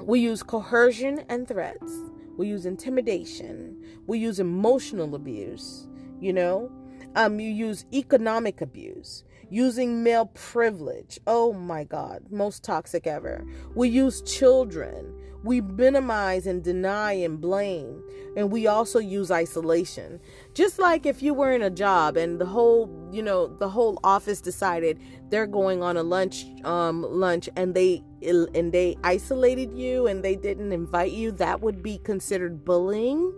We 0.00 0.20
use 0.20 0.42
coercion 0.42 1.24
and 1.28 1.46
threats. 1.46 1.92
We 2.36 2.48
use 2.48 2.66
intimidation. 2.66 3.76
We 4.06 4.18
use 4.18 4.40
emotional 4.40 5.14
abuse. 5.14 5.86
You 6.20 6.32
know, 6.32 6.70
um, 7.14 7.40
you 7.40 7.50
use 7.50 7.84
economic 7.92 8.60
abuse, 8.60 9.24
using 9.50 10.02
male 10.02 10.26
privilege. 10.26 11.18
Oh 11.26 11.52
my 11.52 11.84
God, 11.84 12.24
most 12.30 12.64
toxic 12.64 13.06
ever. 13.06 13.44
We 13.74 13.88
use 13.88 14.22
children. 14.22 15.14
We 15.44 15.60
minimize 15.60 16.46
and 16.46 16.62
deny 16.62 17.12
and 17.12 17.40
blame. 17.40 18.02
And 18.36 18.50
we 18.50 18.66
also 18.66 18.98
use 18.98 19.30
isolation. 19.30 20.20
Just 20.54 20.78
like 20.78 21.06
if 21.06 21.22
you 21.22 21.34
were 21.34 21.52
in 21.52 21.62
a 21.62 21.70
job 21.70 22.16
and 22.16 22.40
the 22.40 22.46
whole, 22.46 23.08
you 23.12 23.22
know, 23.22 23.46
the 23.46 23.68
whole 23.68 24.00
office 24.02 24.40
decided 24.40 24.98
they're 25.28 25.46
going 25.46 25.82
on 25.82 25.96
a 25.96 26.02
lunch 26.02 26.46
um 26.64 27.02
lunch 27.02 27.48
and 27.56 27.74
they 27.74 28.02
and 28.22 28.72
they 28.72 28.96
isolated 29.04 29.72
you 29.72 30.06
and 30.06 30.22
they 30.24 30.36
didn't 30.36 30.72
invite 30.72 31.12
you, 31.12 31.32
that 31.32 31.60
would 31.60 31.82
be 31.82 31.98
considered 31.98 32.64
bullying. 32.64 33.32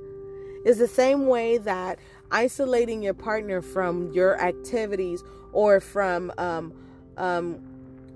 Is 0.65 0.79
the 0.79 0.89
same 0.89 1.27
way 1.27 1.59
that 1.59 1.99
isolating 2.31 3.03
your 3.03 3.15
partner 3.15 3.63
from 3.63 4.13
your 4.13 4.41
activities 4.41 5.23
or 5.53 5.81
from 5.81 6.33
um, 6.39 6.73
um, 7.17 7.61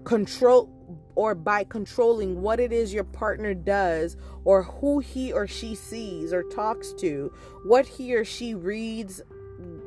control 0.04 0.71
or 1.14 1.35
by 1.35 1.64
controlling 1.64 2.42
what 2.42 2.61
it 2.61 2.73
is 2.73 2.92
your 2.92 3.04
partner 3.04 3.54
does 3.54 4.16
or 4.44 4.64
who 4.64 4.99
he 4.99 5.33
or 5.33 5.47
she 5.47 5.75
sees 5.75 6.33
or 6.33 6.42
talks 6.42 6.92
to, 6.92 7.33
what 7.64 7.87
he 7.87 8.14
or 8.14 8.25
she 8.25 8.54
reads 8.54 9.23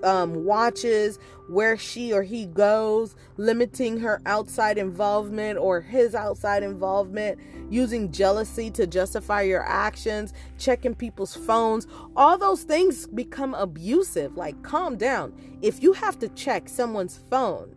um, 0.03 0.43
watches, 0.45 1.19
where 1.47 1.77
she 1.77 2.11
or 2.11 2.23
he 2.23 2.45
goes, 2.45 3.15
limiting 3.37 3.99
her 3.99 4.21
outside 4.25 4.77
involvement 4.77 5.57
or 5.57 5.79
his 5.79 6.13
outside 6.13 6.61
involvement, 6.61 7.39
using 7.69 8.11
jealousy 8.11 8.69
to 8.71 8.85
justify 8.85 9.43
your 9.43 9.63
actions, 9.65 10.33
checking 10.57 10.93
people's 10.93 11.35
phones. 11.35 11.87
All 12.15 12.37
those 12.37 12.63
things 12.63 13.07
become 13.07 13.53
abusive. 13.53 14.35
Like, 14.35 14.61
calm 14.61 14.97
down. 14.97 15.33
If 15.61 15.81
you 15.81 15.93
have 15.93 16.19
to 16.19 16.27
check 16.29 16.67
someone's 16.67 17.17
phone, 17.29 17.76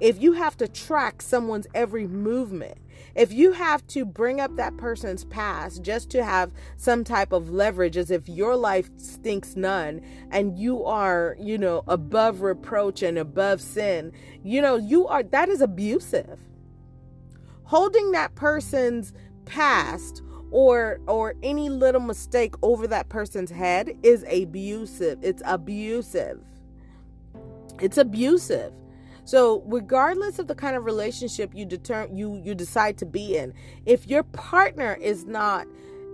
if 0.00 0.20
you 0.20 0.32
have 0.32 0.56
to 0.58 0.68
track 0.68 1.22
someone's 1.22 1.66
every 1.74 2.06
movement, 2.06 2.78
If 3.14 3.32
you 3.32 3.52
have 3.52 3.86
to 3.88 4.04
bring 4.04 4.40
up 4.40 4.54
that 4.56 4.76
person's 4.76 5.24
past 5.24 5.82
just 5.82 6.10
to 6.10 6.24
have 6.24 6.52
some 6.76 7.04
type 7.04 7.32
of 7.32 7.50
leverage 7.50 7.96
as 7.96 8.10
if 8.10 8.28
your 8.28 8.56
life 8.56 8.90
stinks 8.96 9.56
none 9.56 10.02
and 10.30 10.58
you 10.58 10.84
are, 10.84 11.36
you 11.40 11.58
know, 11.58 11.82
above 11.88 12.42
reproach 12.42 13.02
and 13.02 13.18
above 13.18 13.60
sin, 13.60 14.12
you 14.44 14.62
know, 14.62 14.76
you 14.76 15.06
are 15.08 15.22
that 15.22 15.48
is 15.48 15.60
abusive. 15.60 16.38
Holding 17.64 18.12
that 18.12 18.34
person's 18.34 19.12
past 19.44 20.22
or 20.50 21.00
or 21.06 21.34
any 21.42 21.68
little 21.70 22.00
mistake 22.00 22.54
over 22.62 22.86
that 22.86 23.08
person's 23.08 23.50
head 23.50 23.96
is 24.02 24.24
abusive. 24.30 25.18
It's 25.22 25.42
abusive. 25.44 26.40
It's 27.80 27.98
abusive. 27.98 28.72
So, 29.28 29.62
regardless 29.66 30.38
of 30.38 30.46
the 30.46 30.54
kind 30.54 30.74
of 30.74 30.86
relationship 30.86 31.54
you 31.54 31.66
determine 31.66 32.16
you 32.16 32.40
you 32.42 32.54
decide 32.54 32.96
to 32.96 33.04
be 33.04 33.36
in, 33.36 33.52
if 33.84 34.06
your 34.06 34.22
partner 34.22 34.94
is 35.02 35.26
not 35.26 35.66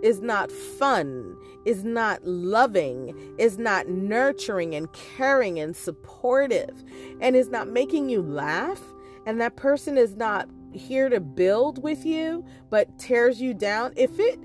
is 0.03 0.21
not 0.21 0.51
fun, 0.51 1.37
is 1.65 1.85
not 1.85 2.25
loving, 2.25 3.15
is 3.39 3.57
not 3.57 3.89
nurturing 3.89 4.75
and 4.75 4.93
caring 4.93 5.61
and 5.61 5.77
supportive, 5.77 6.83
and 7.21 7.37
is 7.37 7.49
not 7.51 7.69
making 7.69 8.09
you 8.09 8.21
laugh, 8.21 8.83
and 9.27 9.41
that 9.41 9.55
person 9.55 9.97
is 9.97 10.17
not 10.17 10.49
here 10.73 11.09
to 11.09 11.21
build 11.21 11.81
with 11.85 12.05
you 12.05 12.45
but 12.69 12.99
tears 12.99 13.41
you 13.41 13.55
down, 13.55 13.93
if 13.97 14.19
it 14.19 14.41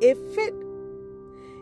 if 0.00 0.18
it 0.36 0.52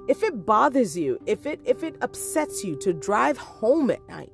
if 0.08 0.22
it 0.22 0.46
bothers 0.46 0.96
you, 0.96 1.18
if 1.26 1.44
it 1.44 1.60
if 1.66 1.82
it 1.82 1.96
upsets 2.00 2.64
you 2.64 2.74
to 2.76 2.94
drive 2.94 3.36
home 3.36 3.90
at 3.90 4.08
night, 4.08 4.32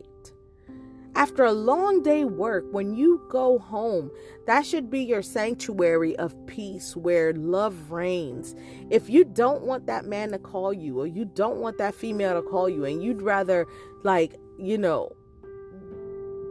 after 1.16 1.44
a 1.44 1.52
long 1.52 2.02
day 2.02 2.24
work, 2.24 2.64
when 2.72 2.94
you 2.94 3.22
go 3.28 3.58
home, 3.58 4.10
that 4.46 4.66
should 4.66 4.90
be 4.90 5.00
your 5.00 5.22
sanctuary 5.22 6.16
of 6.16 6.34
peace 6.46 6.96
where 6.96 7.32
love 7.32 7.92
reigns. 7.92 8.54
If 8.90 9.08
you 9.08 9.24
don't 9.24 9.62
want 9.62 9.86
that 9.86 10.06
man 10.06 10.32
to 10.32 10.38
call 10.38 10.72
you 10.72 11.00
or 11.00 11.06
you 11.06 11.24
don't 11.24 11.58
want 11.58 11.78
that 11.78 11.94
female 11.94 12.34
to 12.34 12.48
call 12.48 12.68
you 12.68 12.84
and 12.84 13.02
you'd 13.02 13.22
rather 13.22 13.66
like, 14.02 14.36
you 14.58 14.76
know, 14.76 15.12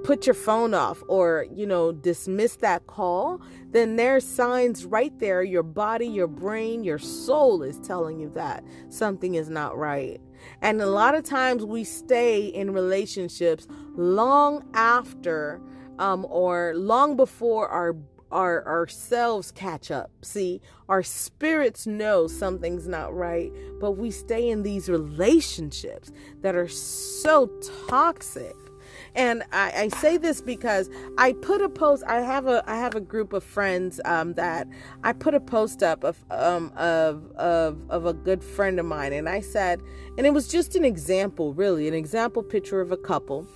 put 0.03 0.25
your 0.27 0.34
phone 0.34 0.74
off 0.74 1.01
or 1.08 1.46
you 1.50 1.65
know 1.65 1.91
dismiss 1.93 2.58
that 2.58 2.86
call 2.88 3.41
then 3.72 3.96
there's 3.96 4.25
signs 4.27 4.86
right 4.86 5.17
there 5.20 5.41
your 5.41 5.63
body 5.63 6.05
your 6.05 6.27
brain 6.27 6.84
your 6.84 7.00
soul 7.00 7.63
is 7.63 7.79
telling 7.79 8.20
you 8.20 8.29
that 8.29 8.63
something 8.89 9.36
is 9.36 9.50
not 9.50 9.77
right 9.77 10.20
and 10.62 10.81
a 10.81 10.85
lot 10.85 11.15
of 11.15 11.23
times 11.23 11.63
we 11.65 11.83
stay 11.83 12.45
in 12.45 12.71
relationships 12.71 13.67
long 13.95 14.67
after 14.73 15.62
um, 16.00 16.25
or 16.29 16.73
long 16.75 17.15
before 17.15 17.67
our 17.67 17.95
our 18.31 18.65
ourselves 18.65 19.51
catch 19.51 19.91
up. 19.91 20.09
See, 20.23 20.59
our 20.89 21.03
spirits 21.03 21.85
know 21.85 22.27
something's 22.27 22.88
not 22.88 23.13
right, 23.13 23.51
but 23.79 23.91
we 23.91 24.09
stay 24.09 24.50
in 24.50 24.63
these 24.63 24.89
relationships 24.89 26.12
that 26.41 26.55
are 26.55 26.67
so 26.67 27.47
toxic 27.88 28.55
and 29.15 29.43
I, 29.51 29.72
I, 29.75 29.88
say 29.89 30.17
this 30.17 30.41
because 30.41 30.89
I 31.17 31.34
put 31.34 31.62
a 31.62 31.70
post. 31.70 32.03
I 32.08 32.22
have 32.22 32.48
a 32.48 32.63
I 32.67 32.77
have 32.77 32.96
a 32.96 33.01
group 33.01 33.34
of 33.34 33.43
friends 33.43 34.01
um, 34.05 34.34
that 34.34 34.67
I 35.03 35.13
put 35.13 35.36
a 35.36 35.39
post 35.39 35.84
up 35.84 36.03
of 36.03 36.24
um, 36.32 36.72
of 36.75 37.32
of 37.36 37.79
of 37.89 38.05
a 38.05 38.13
good 38.13 38.43
friend 38.43 38.79
of 38.79 38.86
mine, 38.86 39.13
and 39.13 39.29
I 39.29 39.41
said, 39.41 39.82
and 40.17 40.25
it 40.25 40.34
was 40.34 40.48
just 40.48 40.75
an 40.75 40.84
example, 40.84 41.53
really, 41.53 41.88
an 41.88 41.93
example 41.93 42.41
picture 42.41 42.82
of 42.82 42.91
a 42.91 42.98
couple, 42.98 43.48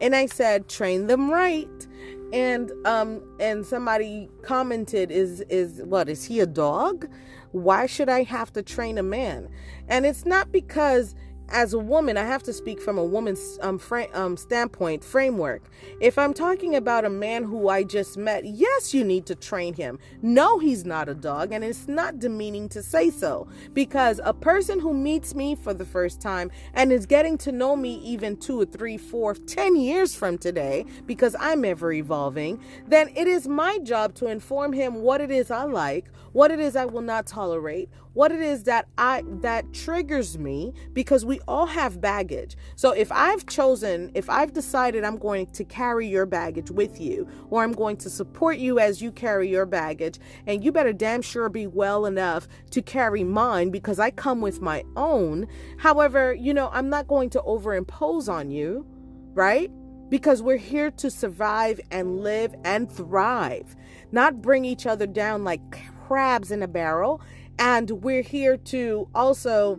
and 0.00 0.14
I 0.14 0.26
said, 0.26 0.68
train 0.68 1.06
them 1.06 1.30
right. 1.30 1.86
And 2.30 2.70
um 2.86 3.22
and 3.40 3.64
somebody 3.64 4.28
commented, 4.42 5.10
is 5.10 5.40
is 5.48 5.80
what 5.84 6.10
is 6.10 6.24
he 6.24 6.40
a 6.40 6.46
dog? 6.46 7.08
Why 7.52 7.86
should 7.86 8.10
I 8.10 8.24
have 8.24 8.52
to 8.52 8.62
train 8.62 8.98
a 8.98 9.02
man? 9.02 9.48
And 9.88 10.04
it's 10.04 10.26
not 10.26 10.52
because 10.52 11.14
as 11.50 11.72
a 11.72 11.78
woman, 11.78 12.16
I 12.16 12.24
have 12.24 12.42
to 12.44 12.52
speak 12.52 12.80
from 12.80 12.98
a 12.98 13.04
woman's 13.04 13.58
um, 13.62 13.80
um, 14.12 14.36
standpoint 14.36 15.02
framework. 15.02 15.62
If 16.00 16.18
I'm 16.18 16.34
talking 16.34 16.74
about 16.74 17.04
a 17.04 17.10
man 17.10 17.44
who 17.44 17.68
I 17.68 17.84
just 17.84 18.16
met, 18.16 18.44
yes, 18.44 18.92
you 18.92 19.04
need 19.04 19.26
to 19.26 19.34
train 19.34 19.74
him. 19.74 19.98
No, 20.22 20.58
he's 20.58 20.84
not 20.84 21.08
a 21.08 21.14
dog, 21.14 21.52
and 21.52 21.64
it's 21.64 21.88
not 21.88 22.18
demeaning 22.18 22.68
to 22.70 22.82
say 22.82 23.10
so 23.10 23.48
because 23.72 24.20
a 24.24 24.34
person 24.34 24.78
who 24.80 24.92
meets 24.92 25.34
me 25.34 25.54
for 25.54 25.72
the 25.72 25.84
first 25.84 26.20
time 26.20 26.50
and 26.74 26.92
is 26.92 27.06
getting 27.06 27.38
to 27.38 27.52
know 27.52 27.76
me 27.76 27.94
even 28.04 28.36
two 28.36 28.64
three, 28.66 28.96
four, 28.96 29.34
ten 29.34 29.76
years 29.76 30.14
from 30.14 30.38
today, 30.38 30.84
because 31.06 31.34
I'm 31.38 31.64
ever 31.64 31.92
evolving, 31.92 32.60
then 32.86 33.08
it 33.16 33.26
is 33.26 33.48
my 33.48 33.78
job 33.78 34.14
to 34.16 34.26
inform 34.26 34.72
him 34.72 34.96
what 34.96 35.20
it 35.20 35.30
is 35.30 35.50
I 35.50 35.64
like, 35.64 36.06
what 36.32 36.50
it 36.50 36.60
is 36.60 36.76
I 36.76 36.84
will 36.84 37.02
not 37.02 37.26
tolerate, 37.26 37.88
what 38.18 38.32
it 38.32 38.40
is 38.40 38.64
that 38.64 38.88
I 38.98 39.22
that 39.42 39.72
triggers 39.72 40.36
me 40.36 40.72
because 40.92 41.24
we 41.24 41.38
all 41.46 41.66
have 41.66 42.00
baggage. 42.00 42.56
So 42.74 42.90
if 42.90 43.12
I've 43.12 43.46
chosen, 43.46 44.10
if 44.12 44.28
I've 44.28 44.52
decided 44.52 45.04
I'm 45.04 45.18
going 45.18 45.46
to 45.52 45.62
carry 45.62 46.08
your 46.08 46.26
baggage 46.26 46.68
with 46.68 47.00
you 47.00 47.28
or 47.48 47.62
I'm 47.62 47.70
going 47.70 47.96
to 47.98 48.10
support 48.10 48.58
you 48.58 48.80
as 48.80 49.00
you 49.00 49.12
carry 49.12 49.48
your 49.48 49.66
baggage 49.66 50.18
and 50.48 50.64
you 50.64 50.72
better 50.72 50.92
damn 50.92 51.22
sure 51.22 51.48
be 51.48 51.68
well 51.68 52.06
enough 52.06 52.48
to 52.72 52.82
carry 52.82 53.22
mine 53.22 53.70
because 53.70 54.00
I 54.00 54.10
come 54.10 54.40
with 54.40 54.60
my 54.60 54.82
own. 54.96 55.46
However, 55.78 56.34
you 56.34 56.52
know, 56.52 56.70
I'm 56.72 56.88
not 56.88 57.06
going 57.06 57.30
to 57.30 57.42
overimpose 57.42 58.28
on 58.28 58.50
you, 58.50 58.84
right? 59.32 59.70
Because 60.08 60.42
we're 60.42 60.56
here 60.56 60.90
to 60.90 61.08
survive 61.08 61.80
and 61.92 62.18
live 62.18 62.52
and 62.64 62.90
thrive, 62.90 63.76
not 64.10 64.42
bring 64.42 64.64
each 64.64 64.86
other 64.86 65.06
down 65.06 65.44
like 65.44 65.60
crabs 66.08 66.50
in 66.50 66.62
a 66.62 66.68
barrel 66.68 67.20
and 67.58 67.90
we're 68.02 68.22
here 68.22 68.56
to 68.56 69.08
also 69.14 69.78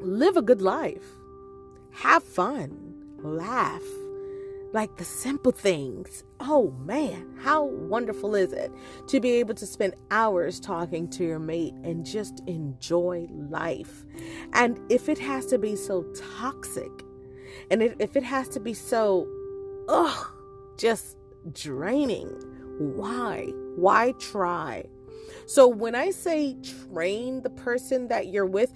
live 0.00 0.36
a 0.36 0.42
good 0.42 0.62
life, 0.62 1.04
have 1.92 2.22
fun, 2.22 2.94
laugh, 3.18 3.82
like 4.72 4.96
the 4.96 5.04
simple 5.04 5.52
things. 5.52 6.24
Oh 6.40 6.72
man, 6.84 7.38
how 7.40 7.64
wonderful 7.64 8.34
is 8.34 8.52
it 8.52 8.72
to 9.06 9.20
be 9.20 9.30
able 9.34 9.54
to 9.54 9.66
spend 9.66 9.94
hours 10.10 10.58
talking 10.58 11.08
to 11.10 11.24
your 11.24 11.38
mate 11.38 11.74
and 11.84 12.04
just 12.04 12.42
enjoy 12.46 13.28
life? 13.30 14.04
And 14.52 14.78
if 14.90 15.08
it 15.08 15.18
has 15.18 15.46
to 15.46 15.58
be 15.58 15.76
so 15.76 16.04
toxic, 16.38 16.90
and 17.70 17.82
if 17.82 18.16
it 18.16 18.24
has 18.24 18.48
to 18.50 18.60
be 18.60 18.74
so, 18.74 19.28
ugh, 19.88 20.26
just 20.76 21.16
draining, 21.52 22.28
why? 22.78 23.52
Why 23.76 24.12
try? 24.18 24.84
So 25.46 25.68
when 25.68 25.94
I 25.94 26.10
say 26.10 26.56
train 26.90 27.42
the 27.42 27.50
person 27.50 28.08
that 28.08 28.28
you're 28.28 28.46
with, 28.46 28.72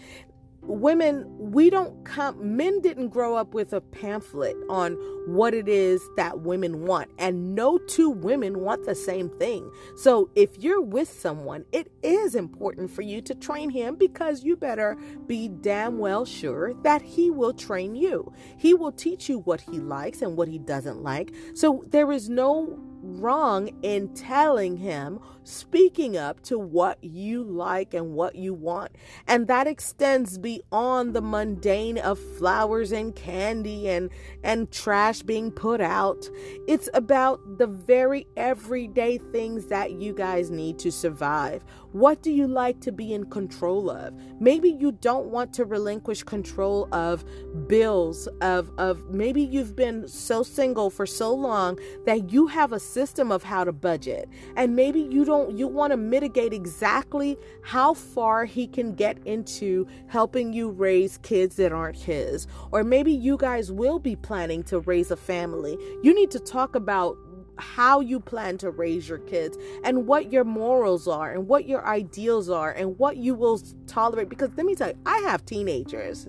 women 0.62 1.24
we 1.38 1.70
don't 1.70 2.04
come 2.04 2.56
men 2.56 2.80
didn't 2.80 3.08
grow 3.08 3.36
up 3.36 3.54
with 3.54 3.72
a 3.72 3.80
pamphlet 3.80 4.56
on 4.68 4.92
what 5.26 5.54
it 5.54 5.68
is 5.68 6.02
that 6.16 6.40
women 6.40 6.84
want 6.84 7.10
and 7.18 7.54
no 7.54 7.78
two 7.78 8.10
women 8.10 8.60
want 8.60 8.84
the 8.84 8.94
same 8.94 9.30
thing. 9.38 9.70
So 9.96 10.30
if 10.34 10.58
you're 10.58 10.82
with 10.82 11.08
someone 11.08 11.64
it 11.72 11.90
is 12.02 12.34
important 12.34 12.90
for 12.90 13.02
you 13.02 13.22
to 13.22 13.34
train 13.34 13.70
him 13.70 13.96
because 13.96 14.44
you 14.44 14.56
better 14.56 14.96
be 15.26 15.48
damn 15.48 15.98
well 15.98 16.24
sure 16.24 16.74
that 16.82 17.02
he 17.02 17.30
will 17.30 17.54
train 17.54 17.94
you. 17.94 18.32
He 18.58 18.74
will 18.74 18.92
teach 18.92 19.28
you 19.28 19.38
what 19.40 19.62
he 19.62 19.78
likes 19.78 20.22
and 20.22 20.36
what 20.36 20.48
he 20.48 20.58
doesn't 20.58 21.02
like. 21.02 21.32
So 21.54 21.84
there 21.86 22.12
is 22.12 22.28
no 22.28 22.78
wrong 23.16 23.70
in 23.82 24.12
telling 24.14 24.76
him, 24.76 25.18
speaking 25.44 26.16
up 26.16 26.42
to 26.42 26.58
what 26.58 27.02
you 27.02 27.42
like 27.42 27.94
and 27.94 28.12
what 28.12 28.36
you 28.36 28.52
want. 28.52 28.92
And 29.26 29.48
that 29.48 29.66
extends 29.66 30.36
beyond 30.38 31.14
the 31.14 31.22
mundane 31.22 31.98
of 31.98 32.18
flowers 32.18 32.92
and 32.92 33.14
candy 33.14 33.88
and, 33.88 34.10
and 34.44 34.70
trash 34.70 35.22
being 35.22 35.50
put 35.50 35.80
out. 35.80 36.28
It's 36.66 36.88
about 36.92 37.58
the 37.58 37.66
very 37.66 38.26
everyday 38.36 39.18
things 39.18 39.66
that 39.66 39.92
you 39.92 40.12
guys 40.12 40.50
need 40.50 40.78
to 40.80 40.92
survive. 40.92 41.64
What 41.92 42.22
do 42.22 42.30
you 42.30 42.46
like 42.46 42.80
to 42.80 42.92
be 42.92 43.14
in 43.14 43.30
control 43.30 43.88
of? 43.90 44.14
Maybe 44.38 44.70
you 44.70 44.92
don't 44.92 45.28
want 45.28 45.54
to 45.54 45.64
relinquish 45.64 46.22
control 46.22 46.88
of 46.92 47.24
bills, 47.66 48.28
of, 48.42 48.70
of 48.76 49.08
maybe 49.10 49.42
you've 49.42 49.74
been 49.74 50.06
so 50.06 50.42
single 50.42 50.90
for 50.90 51.06
so 51.06 51.34
long 51.34 51.78
that 52.04 52.30
you 52.30 52.46
have 52.48 52.72
a 52.72 52.80
system 52.98 53.30
of 53.30 53.44
how 53.44 53.62
to 53.62 53.70
budget. 53.70 54.28
And 54.56 54.74
maybe 54.74 55.00
you 55.00 55.24
don't, 55.24 55.56
you 55.56 55.68
want 55.68 55.92
to 55.92 55.96
mitigate 55.96 56.52
exactly 56.52 57.38
how 57.62 57.94
far 57.94 58.44
he 58.44 58.66
can 58.66 58.96
get 58.96 59.24
into 59.24 59.86
helping 60.08 60.52
you 60.52 60.70
raise 60.70 61.18
kids 61.18 61.54
that 61.56 61.70
aren't 61.70 61.96
his. 61.96 62.48
Or 62.72 62.82
maybe 62.82 63.12
you 63.12 63.36
guys 63.36 63.70
will 63.70 64.00
be 64.00 64.16
planning 64.16 64.64
to 64.64 64.80
raise 64.80 65.12
a 65.12 65.16
family. 65.16 65.78
You 66.02 66.12
need 66.12 66.32
to 66.32 66.40
talk 66.40 66.74
about 66.74 67.16
how 67.56 68.00
you 68.00 68.18
plan 68.18 68.58
to 68.58 68.70
raise 68.70 69.08
your 69.08 69.18
kids 69.18 69.56
and 69.84 70.08
what 70.08 70.32
your 70.32 70.42
morals 70.42 71.06
are 71.06 71.30
and 71.32 71.46
what 71.46 71.68
your 71.68 71.86
ideals 71.86 72.50
are 72.50 72.72
and 72.72 72.98
what 72.98 73.16
you 73.16 73.36
will 73.36 73.60
tolerate. 73.86 74.28
Because 74.28 74.50
let 74.56 74.66
me 74.66 74.74
tell 74.74 74.88
you, 74.88 74.98
I 75.06 75.18
have 75.18 75.46
teenagers. 75.46 76.26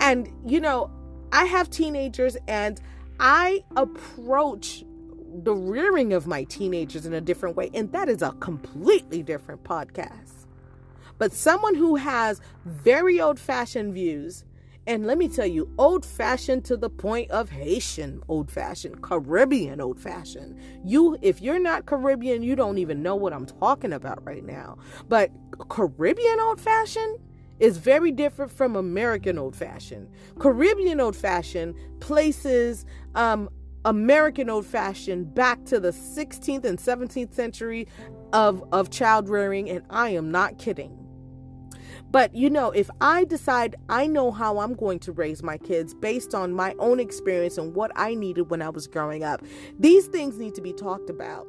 And, 0.00 0.30
you 0.46 0.60
know, 0.60 0.88
I 1.32 1.46
have 1.46 1.68
teenagers 1.68 2.36
and 2.46 2.80
I 3.18 3.64
approach 3.74 4.84
the 5.42 5.54
rearing 5.54 6.12
of 6.12 6.26
my 6.26 6.44
teenagers 6.44 7.06
in 7.06 7.14
a 7.14 7.20
different 7.20 7.56
way. 7.56 7.70
And 7.74 7.92
that 7.92 8.08
is 8.08 8.22
a 8.22 8.32
completely 8.40 9.22
different 9.22 9.64
podcast. 9.64 10.46
But 11.18 11.32
someone 11.32 11.74
who 11.74 11.96
has 11.96 12.40
very 12.64 13.20
old 13.20 13.38
fashioned 13.38 13.94
views, 13.94 14.44
and 14.86 15.06
let 15.06 15.18
me 15.18 15.28
tell 15.28 15.46
you, 15.46 15.72
old 15.78 16.04
fashioned 16.04 16.64
to 16.66 16.76
the 16.76 16.90
point 16.90 17.30
of 17.30 17.50
Haitian 17.50 18.22
old 18.28 18.50
fashioned, 18.50 19.02
Caribbean 19.02 19.80
old 19.80 19.98
fashioned. 19.98 20.58
You, 20.84 21.18
if 21.22 21.40
you're 21.40 21.58
not 21.58 21.86
Caribbean, 21.86 22.42
you 22.42 22.54
don't 22.54 22.78
even 22.78 23.02
know 23.02 23.16
what 23.16 23.32
I'm 23.32 23.46
talking 23.46 23.92
about 23.92 24.24
right 24.24 24.44
now. 24.44 24.78
But 25.08 25.30
Caribbean 25.68 26.40
old 26.40 26.60
fashioned, 26.60 27.18
is 27.58 27.78
very 27.78 28.12
different 28.12 28.52
from 28.52 28.76
American 28.76 29.38
old 29.38 29.56
fashioned. 29.56 30.08
Caribbean 30.38 31.00
old 31.00 31.16
fashioned 31.16 31.74
places 32.00 32.84
um, 33.14 33.48
American 33.86 34.50
old 34.50 34.66
fashioned 34.66 35.32
back 35.32 35.64
to 35.64 35.78
the 35.78 35.92
16th 35.92 36.64
and 36.64 36.76
17th 36.76 37.32
century 37.32 37.86
of, 38.32 38.62
of 38.72 38.90
child 38.90 39.28
rearing, 39.28 39.70
and 39.70 39.84
I 39.88 40.10
am 40.10 40.32
not 40.32 40.58
kidding. 40.58 40.98
But 42.10 42.34
you 42.34 42.50
know, 42.50 42.72
if 42.72 42.90
I 43.00 43.24
decide 43.24 43.76
I 43.88 44.08
know 44.08 44.32
how 44.32 44.58
I'm 44.58 44.74
going 44.74 44.98
to 45.00 45.12
raise 45.12 45.42
my 45.42 45.56
kids 45.56 45.94
based 45.94 46.34
on 46.34 46.52
my 46.52 46.74
own 46.80 46.98
experience 46.98 47.58
and 47.58 47.74
what 47.74 47.92
I 47.94 48.14
needed 48.14 48.50
when 48.50 48.60
I 48.60 48.70
was 48.70 48.88
growing 48.88 49.22
up, 49.22 49.42
these 49.78 50.06
things 50.06 50.36
need 50.36 50.56
to 50.56 50.60
be 50.60 50.72
talked 50.72 51.08
about. 51.08 51.46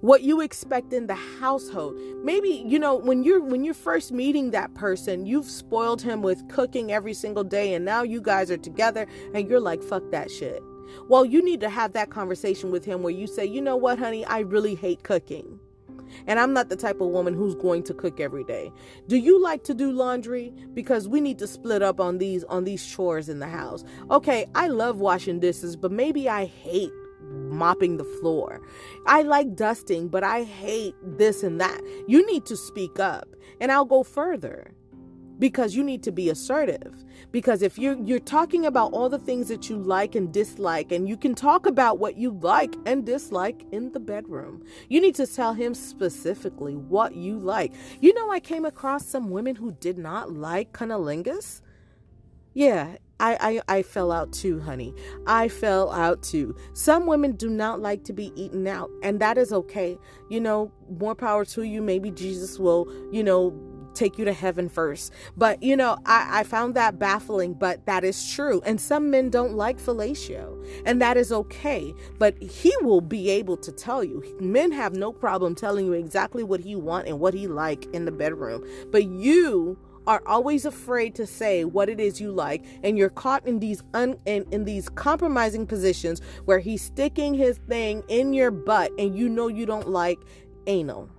What 0.00 0.22
you 0.22 0.40
expect 0.40 0.92
in 0.94 1.08
the 1.08 1.14
household. 1.14 1.98
Maybe 2.22 2.64
you 2.66 2.78
know 2.78 2.94
when 2.94 3.22
you're 3.22 3.42
when 3.42 3.64
you're 3.64 3.74
first 3.74 4.12
meeting 4.12 4.52
that 4.52 4.72
person 4.74 5.26
you've 5.26 5.50
spoiled 5.50 6.00
him 6.00 6.22
with 6.22 6.48
cooking 6.48 6.90
every 6.90 7.14
single 7.14 7.44
day 7.44 7.74
and 7.74 7.84
now 7.84 8.02
you 8.02 8.22
guys 8.22 8.50
are 8.50 8.56
together 8.56 9.06
and 9.34 9.48
you're 9.48 9.60
like 9.60 9.82
fuck 9.82 10.10
that 10.12 10.30
shit 10.30 10.62
well 11.08 11.24
you 11.24 11.42
need 11.42 11.60
to 11.60 11.68
have 11.68 11.92
that 11.92 12.10
conversation 12.10 12.70
with 12.70 12.84
him 12.84 13.02
where 13.02 13.12
you 13.12 13.26
say 13.26 13.44
you 13.44 13.60
know 13.60 13.76
what 13.76 13.98
honey 13.98 14.24
i 14.26 14.40
really 14.40 14.74
hate 14.74 15.02
cooking 15.02 15.58
and 16.26 16.38
I'm 16.38 16.52
not 16.52 16.68
the 16.68 16.76
type 16.76 17.00
of 17.00 17.08
woman 17.08 17.34
who's 17.34 17.54
going 17.54 17.82
to 17.84 17.94
cook 17.94 18.20
every 18.20 18.44
day. 18.44 18.72
Do 19.06 19.16
you 19.16 19.40
like 19.42 19.64
to 19.64 19.74
do 19.74 19.90
laundry? 19.90 20.52
Because 20.74 21.08
we 21.08 21.20
need 21.20 21.38
to 21.38 21.46
split 21.46 21.82
up 21.82 22.00
on 22.00 22.18
these 22.18 22.44
on 22.44 22.64
these 22.64 22.84
chores 22.86 23.28
in 23.28 23.38
the 23.38 23.48
house. 23.48 23.84
Okay, 24.10 24.46
I 24.54 24.68
love 24.68 25.00
washing 25.00 25.40
dishes, 25.40 25.76
but 25.76 25.92
maybe 25.92 26.28
I 26.28 26.46
hate 26.46 26.92
mopping 27.20 27.96
the 27.96 28.04
floor. 28.04 28.60
I 29.06 29.22
like 29.22 29.54
dusting, 29.54 30.08
but 30.08 30.24
I 30.24 30.44
hate 30.44 30.94
this 31.02 31.42
and 31.42 31.60
that. 31.60 31.80
You 32.06 32.26
need 32.26 32.46
to 32.46 32.56
speak 32.56 32.98
up. 32.98 33.28
And 33.60 33.72
I'll 33.72 33.84
go 33.84 34.02
further 34.02 34.72
because 35.38 35.74
you 35.74 35.82
need 35.82 36.02
to 36.04 36.12
be 36.12 36.28
assertive 36.30 37.04
because 37.30 37.62
if 37.62 37.78
you're 37.78 37.98
you're 38.04 38.18
talking 38.18 38.66
about 38.66 38.92
all 38.92 39.08
the 39.08 39.18
things 39.18 39.48
that 39.48 39.68
you 39.68 39.76
like 39.76 40.14
and 40.14 40.32
dislike 40.32 40.92
and 40.92 41.08
you 41.08 41.16
can 41.16 41.34
talk 41.34 41.66
about 41.66 41.98
what 41.98 42.16
you 42.16 42.30
like 42.40 42.74
and 42.86 43.04
dislike 43.04 43.64
in 43.72 43.92
the 43.92 44.00
bedroom 44.00 44.64
you 44.88 45.00
need 45.00 45.14
to 45.14 45.26
tell 45.26 45.52
him 45.54 45.74
specifically 45.74 46.76
what 46.76 47.14
you 47.14 47.38
like 47.38 47.72
you 48.00 48.12
know 48.14 48.30
i 48.30 48.40
came 48.40 48.64
across 48.64 49.06
some 49.06 49.30
women 49.30 49.54
who 49.56 49.72
did 49.72 49.98
not 49.98 50.32
like 50.32 50.72
cunnilingus 50.72 51.60
yeah 52.54 52.96
I, 53.20 53.60
I, 53.68 53.78
I 53.78 53.82
fell 53.82 54.12
out 54.12 54.32
too, 54.32 54.60
honey. 54.60 54.94
I 55.26 55.48
fell 55.48 55.90
out 55.90 56.22
too. 56.22 56.54
Some 56.72 57.06
women 57.06 57.32
do 57.32 57.48
not 57.48 57.80
like 57.80 58.04
to 58.04 58.12
be 58.12 58.32
eaten 58.40 58.66
out, 58.66 58.90
and 59.02 59.18
that 59.20 59.38
is 59.38 59.52
okay. 59.52 59.98
You 60.30 60.40
know, 60.40 60.70
more 60.88 61.14
power 61.14 61.44
to 61.46 61.62
you. 61.62 61.82
Maybe 61.82 62.10
Jesus 62.10 62.58
will, 62.58 62.86
you 63.10 63.24
know, 63.24 63.50
take 63.98 64.18
you 64.18 64.24
to 64.24 64.32
heaven 64.32 64.68
first. 64.68 65.12
But, 65.36 65.62
you 65.62 65.76
know, 65.76 65.98
I, 66.06 66.40
I 66.40 66.42
found 66.44 66.74
that 66.74 66.98
baffling, 66.98 67.54
but 67.54 67.84
that 67.86 68.04
is 68.04 68.30
true. 68.30 68.62
And 68.64 68.80
some 68.80 69.10
men 69.10 69.30
don't 69.30 69.54
like 69.54 69.78
fellatio, 69.78 70.64
and 70.86 71.02
that 71.02 71.16
is 71.16 71.32
okay. 71.32 71.92
But 72.18 72.40
he 72.42 72.72
will 72.80 73.00
be 73.00 73.30
able 73.30 73.56
to 73.58 73.72
tell 73.72 74.04
you. 74.04 74.24
Men 74.40 74.72
have 74.72 74.94
no 74.94 75.12
problem 75.12 75.54
telling 75.54 75.86
you 75.86 75.92
exactly 75.92 76.42
what 76.42 76.60
he 76.60 76.76
want 76.76 77.08
and 77.08 77.18
what 77.20 77.34
he 77.34 77.46
like 77.46 77.86
in 77.86 78.04
the 78.04 78.12
bedroom. 78.12 78.64
But 78.90 79.04
you 79.04 79.78
are 80.06 80.22
always 80.26 80.64
afraid 80.64 81.14
to 81.14 81.26
say 81.26 81.64
what 81.64 81.90
it 81.90 82.00
is 82.00 82.18
you 82.18 82.32
like 82.32 82.64
and 82.82 82.96
you're 82.96 83.10
caught 83.10 83.46
in 83.46 83.58
these 83.58 83.82
un 83.92 84.16
in, 84.24 84.46
in 84.50 84.64
these 84.64 84.88
compromising 84.88 85.66
positions 85.66 86.22
where 86.46 86.58
he's 86.58 86.80
sticking 86.80 87.34
his 87.34 87.58
thing 87.68 88.02
in 88.08 88.32
your 88.32 88.50
butt 88.50 88.90
and 88.98 89.18
you 89.18 89.28
know 89.28 89.48
you 89.48 89.66
don't 89.66 89.86
like 89.86 90.18
anal 90.66 91.10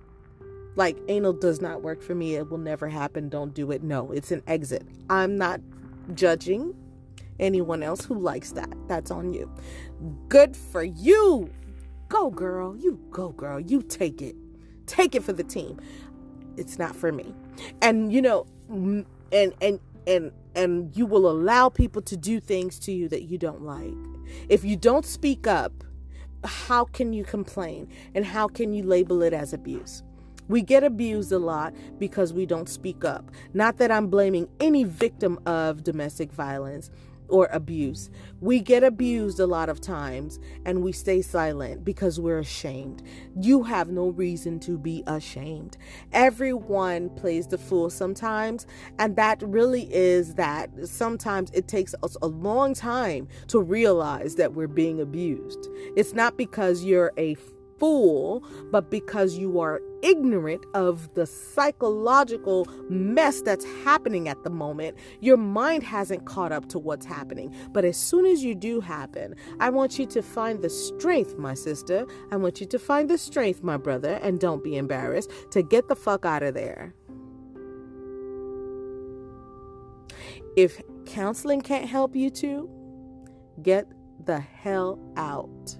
like 0.80 0.96
anal 1.08 1.34
does 1.34 1.60
not 1.60 1.82
work 1.82 2.00
for 2.00 2.14
me. 2.14 2.36
It 2.36 2.48
will 2.48 2.56
never 2.56 2.88
happen. 2.88 3.28
Don't 3.28 3.52
do 3.52 3.70
it. 3.70 3.82
No 3.82 4.10
it's 4.12 4.32
an 4.32 4.42
exit. 4.46 4.82
I'm 5.10 5.36
not 5.36 5.60
judging 6.14 6.74
anyone 7.38 7.82
else 7.82 8.02
who 8.02 8.14
likes 8.18 8.52
that. 8.52 8.72
That's 8.88 9.10
on 9.10 9.34
you. 9.34 9.52
Good 10.30 10.56
for 10.56 10.82
you. 10.82 11.50
Go 12.08 12.30
girl. 12.30 12.74
You 12.78 12.98
go 13.10 13.28
girl. 13.28 13.60
You 13.60 13.82
take 13.82 14.22
it. 14.22 14.34
Take 14.86 15.14
it 15.14 15.22
for 15.22 15.34
the 15.34 15.44
team. 15.44 15.78
It's 16.56 16.78
not 16.78 16.96
for 16.96 17.12
me. 17.12 17.34
And 17.82 18.10
you 18.10 18.22
know 18.22 18.46
and 18.70 19.04
and 19.60 19.80
and 20.06 20.32
and 20.54 20.96
you 20.96 21.04
will 21.04 21.30
allow 21.30 21.68
people 21.68 22.00
to 22.00 22.16
do 22.16 22.40
things 22.40 22.78
to 22.78 22.92
you 22.92 23.06
that 23.10 23.24
you 23.24 23.36
don't 23.36 23.60
like. 23.60 23.92
If 24.48 24.64
you 24.64 24.76
don't 24.76 25.04
speak 25.04 25.46
up, 25.46 25.84
how 26.42 26.86
can 26.86 27.12
you 27.12 27.24
complain? 27.24 27.86
And 28.14 28.24
how 28.24 28.48
can 28.48 28.72
you 28.72 28.82
label 28.82 29.22
it 29.22 29.34
as 29.34 29.52
abuse? 29.52 30.02
We 30.50 30.62
get 30.62 30.82
abused 30.82 31.30
a 31.30 31.38
lot 31.38 31.74
because 32.00 32.32
we 32.32 32.44
don't 32.44 32.68
speak 32.68 33.04
up. 33.04 33.30
Not 33.54 33.78
that 33.78 33.92
I'm 33.92 34.08
blaming 34.08 34.48
any 34.58 34.82
victim 34.82 35.38
of 35.46 35.84
domestic 35.84 36.32
violence, 36.32 36.90
or 37.28 37.48
abuse. 37.52 38.10
We 38.40 38.58
get 38.60 38.82
abused 38.82 39.40
a 39.40 39.46
lot 39.46 39.68
of 39.68 39.80
times 39.80 40.40
and 40.64 40.82
we 40.82 40.90
stay 40.90 41.22
silent 41.22 41.84
because 41.84 42.18
we're 42.18 42.40
ashamed. 42.40 43.02
You 43.36 43.62
have 43.62 43.90
no 43.90 44.08
reason 44.08 44.58
to 44.60 44.76
be 44.76 45.04
ashamed. 45.06 45.76
Everyone 46.12 47.10
plays 47.10 47.46
the 47.46 47.58
fool 47.58 47.88
sometimes, 47.88 48.66
and 48.98 49.14
that 49.16 49.40
really 49.42 49.88
is 49.94 50.34
that 50.34 50.70
sometimes 50.88 51.50
it 51.52 51.68
takes 51.68 51.94
us 52.02 52.16
a 52.20 52.26
long 52.26 52.74
time 52.74 53.28
to 53.46 53.60
realize 53.60 54.34
that 54.34 54.54
we're 54.54 54.66
being 54.66 55.00
abused. 55.00 55.68
It's 55.96 56.12
not 56.12 56.36
because 56.36 56.84
you're 56.84 57.12
a 57.16 57.36
fool, 57.80 58.44
but 58.70 58.90
because 58.90 59.36
you 59.36 59.58
are 59.58 59.80
ignorant 60.02 60.64
of 60.74 61.12
the 61.14 61.26
psychological 61.26 62.66
mess 62.88 63.42
that's 63.42 63.64
happening 63.84 64.28
at 64.28 64.42
the 64.44 64.50
moment. 64.50 64.96
Your 65.20 65.36
mind 65.36 65.82
hasn't 65.82 66.26
caught 66.26 66.52
up 66.52 66.68
to 66.70 66.78
what's 66.78 67.06
happening. 67.06 67.54
But 67.72 67.84
as 67.84 67.96
soon 67.96 68.26
as 68.26 68.44
you 68.44 68.54
do 68.54 68.80
happen, 68.80 69.34
I 69.58 69.70
want 69.70 69.98
you 69.98 70.06
to 70.06 70.22
find 70.22 70.62
the 70.62 70.70
strength, 70.70 71.38
my 71.38 71.54
sister. 71.54 72.06
I 72.30 72.36
want 72.36 72.60
you 72.60 72.66
to 72.66 72.78
find 72.78 73.10
the 73.10 73.18
strength, 73.18 73.62
my 73.62 73.76
brother, 73.76 74.20
and 74.22 74.38
don't 74.38 74.62
be 74.62 74.76
embarrassed 74.76 75.30
to 75.50 75.62
get 75.62 75.88
the 75.88 75.96
fuck 75.96 76.24
out 76.24 76.42
of 76.42 76.54
there. 76.54 76.94
If 80.56 80.82
counseling 81.06 81.60
can't 81.60 81.88
help 81.88 82.16
you 82.16 82.30
to, 82.30 82.68
get 83.62 83.86
the 84.24 84.40
hell 84.40 84.98
out 85.16 85.78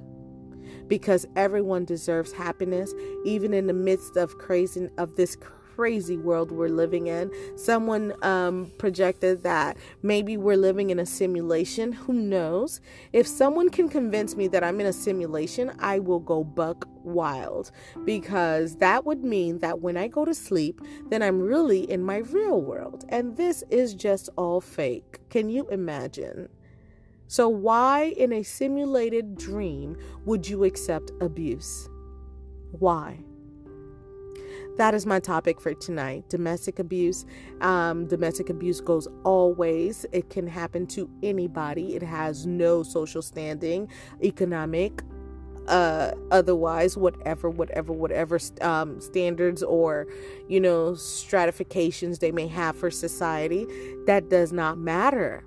because 0.90 1.26
everyone 1.36 1.86
deserves 1.86 2.32
happiness 2.32 2.92
even 3.24 3.54
in 3.54 3.66
the 3.66 3.72
midst 3.72 4.18
of 4.18 4.36
crazy 4.36 4.90
of 4.98 5.16
this 5.16 5.36
crazy 5.80 6.18
world 6.18 6.52
we're 6.52 6.68
living 6.68 7.06
in. 7.06 7.30
Someone 7.56 8.12
um, 8.22 8.70
projected 8.76 9.42
that 9.44 9.78
maybe 10.02 10.36
we're 10.36 10.58
living 10.58 10.90
in 10.90 10.98
a 10.98 11.06
simulation. 11.06 11.92
Who 11.92 12.12
knows? 12.12 12.82
If 13.14 13.26
someone 13.26 13.70
can 13.70 13.88
convince 13.88 14.36
me 14.36 14.46
that 14.48 14.62
I'm 14.62 14.78
in 14.78 14.86
a 14.86 14.92
simulation, 14.92 15.72
I 15.78 15.98
will 16.00 16.18
go 16.18 16.44
buck 16.44 16.86
wild 17.02 17.70
because 18.04 18.76
that 18.76 19.06
would 19.06 19.24
mean 19.24 19.60
that 19.60 19.80
when 19.80 19.96
I 19.96 20.08
go 20.08 20.26
to 20.26 20.34
sleep, 20.34 20.82
then 21.08 21.22
I'm 21.22 21.40
really 21.40 21.90
in 21.90 22.02
my 22.02 22.18
real 22.18 22.60
world. 22.60 23.06
And 23.08 23.38
this 23.38 23.64
is 23.70 23.94
just 23.94 24.28
all 24.36 24.60
fake. 24.60 25.20
Can 25.30 25.48
you 25.48 25.66
imagine? 25.70 26.50
So, 27.30 27.48
why 27.48 28.12
in 28.16 28.32
a 28.32 28.42
simulated 28.42 29.36
dream 29.36 29.96
would 30.24 30.48
you 30.48 30.64
accept 30.64 31.12
abuse? 31.20 31.88
Why? 32.72 33.20
That 34.78 34.94
is 34.94 35.06
my 35.06 35.20
topic 35.20 35.60
for 35.60 35.72
tonight. 35.74 36.28
Domestic 36.28 36.80
abuse. 36.80 37.24
Um, 37.60 38.08
domestic 38.08 38.50
abuse 38.50 38.80
goes 38.80 39.06
always. 39.22 40.04
It 40.10 40.28
can 40.28 40.48
happen 40.48 40.88
to 40.88 41.08
anybody. 41.22 41.94
It 41.94 42.02
has 42.02 42.46
no 42.46 42.82
social 42.82 43.22
standing, 43.22 43.88
economic, 44.24 45.00
uh, 45.68 46.10
otherwise, 46.32 46.96
whatever, 46.96 47.48
whatever, 47.48 47.92
whatever 47.92 48.40
um, 48.60 49.00
standards 49.00 49.62
or 49.62 50.08
you 50.48 50.58
know 50.58 50.94
stratifications 50.94 52.18
they 52.18 52.32
may 52.32 52.48
have 52.48 52.74
for 52.74 52.90
society, 52.90 53.68
that 54.06 54.28
does 54.30 54.52
not 54.52 54.78
matter 54.78 55.44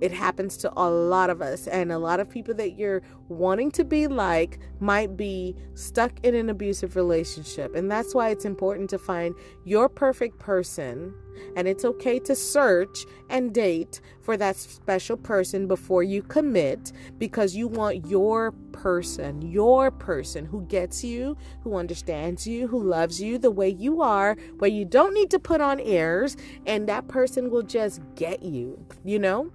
it 0.00 0.12
happens 0.12 0.56
to 0.58 0.72
a 0.76 0.88
lot 0.88 1.30
of 1.30 1.42
us, 1.42 1.66
and 1.66 1.92
a 1.92 1.98
lot 1.98 2.20
of 2.20 2.30
people 2.30 2.54
that 2.54 2.78
you're 2.78 3.02
wanting 3.28 3.70
to 3.72 3.84
be 3.84 4.06
like 4.06 4.58
might 4.80 5.16
be 5.16 5.54
stuck 5.74 6.12
in 6.24 6.34
an 6.34 6.48
abusive 6.50 6.96
relationship. 6.96 7.74
And 7.74 7.90
that's 7.90 8.14
why 8.14 8.30
it's 8.30 8.44
important 8.44 8.90
to 8.90 8.98
find 8.98 9.34
your 9.64 9.88
perfect 9.88 10.38
person. 10.38 11.14
And 11.56 11.66
it's 11.66 11.84
okay 11.84 12.18
to 12.20 12.34
search 12.34 13.06
and 13.30 13.54
date 13.54 14.00
for 14.20 14.36
that 14.36 14.56
special 14.56 15.16
person 15.16 15.66
before 15.66 16.02
you 16.02 16.22
commit 16.22 16.92
because 17.18 17.54
you 17.56 17.66
want 17.66 18.06
your 18.06 18.52
person, 18.72 19.40
your 19.42 19.90
person 19.90 20.44
who 20.44 20.62
gets 20.66 21.02
you, 21.02 21.36
who 21.62 21.76
understands 21.76 22.46
you, 22.46 22.66
who 22.66 22.82
loves 22.82 23.22
you 23.22 23.38
the 23.38 23.50
way 23.50 23.68
you 23.68 24.02
are, 24.02 24.36
where 24.58 24.70
you 24.70 24.84
don't 24.84 25.14
need 25.14 25.30
to 25.30 25.38
put 25.38 25.60
on 25.60 25.80
airs, 25.80 26.36
and 26.66 26.88
that 26.88 27.08
person 27.08 27.50
will 27.50 27.62
just 27.62 28.00
get 28.16 28.42
you, 28.42 28.84
you 29.04 29.18
know? 29.18 29.50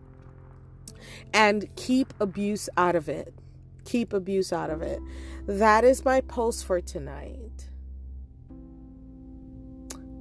And 1.33 1.73
keep 1.75 2.13
abuse 2.19 2.69
out 2.77 2.95
of 2.95 3.09
it. 3.09 3.33
Keep 3.85 4.13
abuse 4.13 4.51
out 4.51 4.69
of 4.69 4.81
it. 4.81 4.99
That 5.47 5.83
is 5.83 6.03
my 6.03 6.21
post 6.21 6.65
for 6.65 6.81
tonight. 6.81 7.69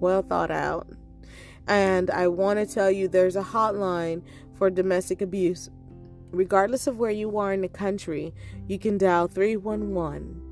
Well 0.01 0.23
thought 0.23 0.51
out. 0.51 0.89
And 1.67 2.11
I 2.11 2.29
want 2.29 2.59
to 2.59 2.67
tell 2.67 2.91
you 2.91 3.09
there's 3.09 3.37
a 3.37 3.43
hotline 3.43 4.23
for 4.59 4.69
domestic 4.71 5.23
abuse. 5.23 5.71
Regardless 6.31 6.87
of 6.87 6.99
where 6.99 7.11
you 7.11 7.39
are 7.39 7.53
in 7.53 7.63
the 7.63 7.69
country, 7.69 8.35
you 8.67 8.79
can 8.79 8.99
dial 8.99 9.29
311. 9.29 10.43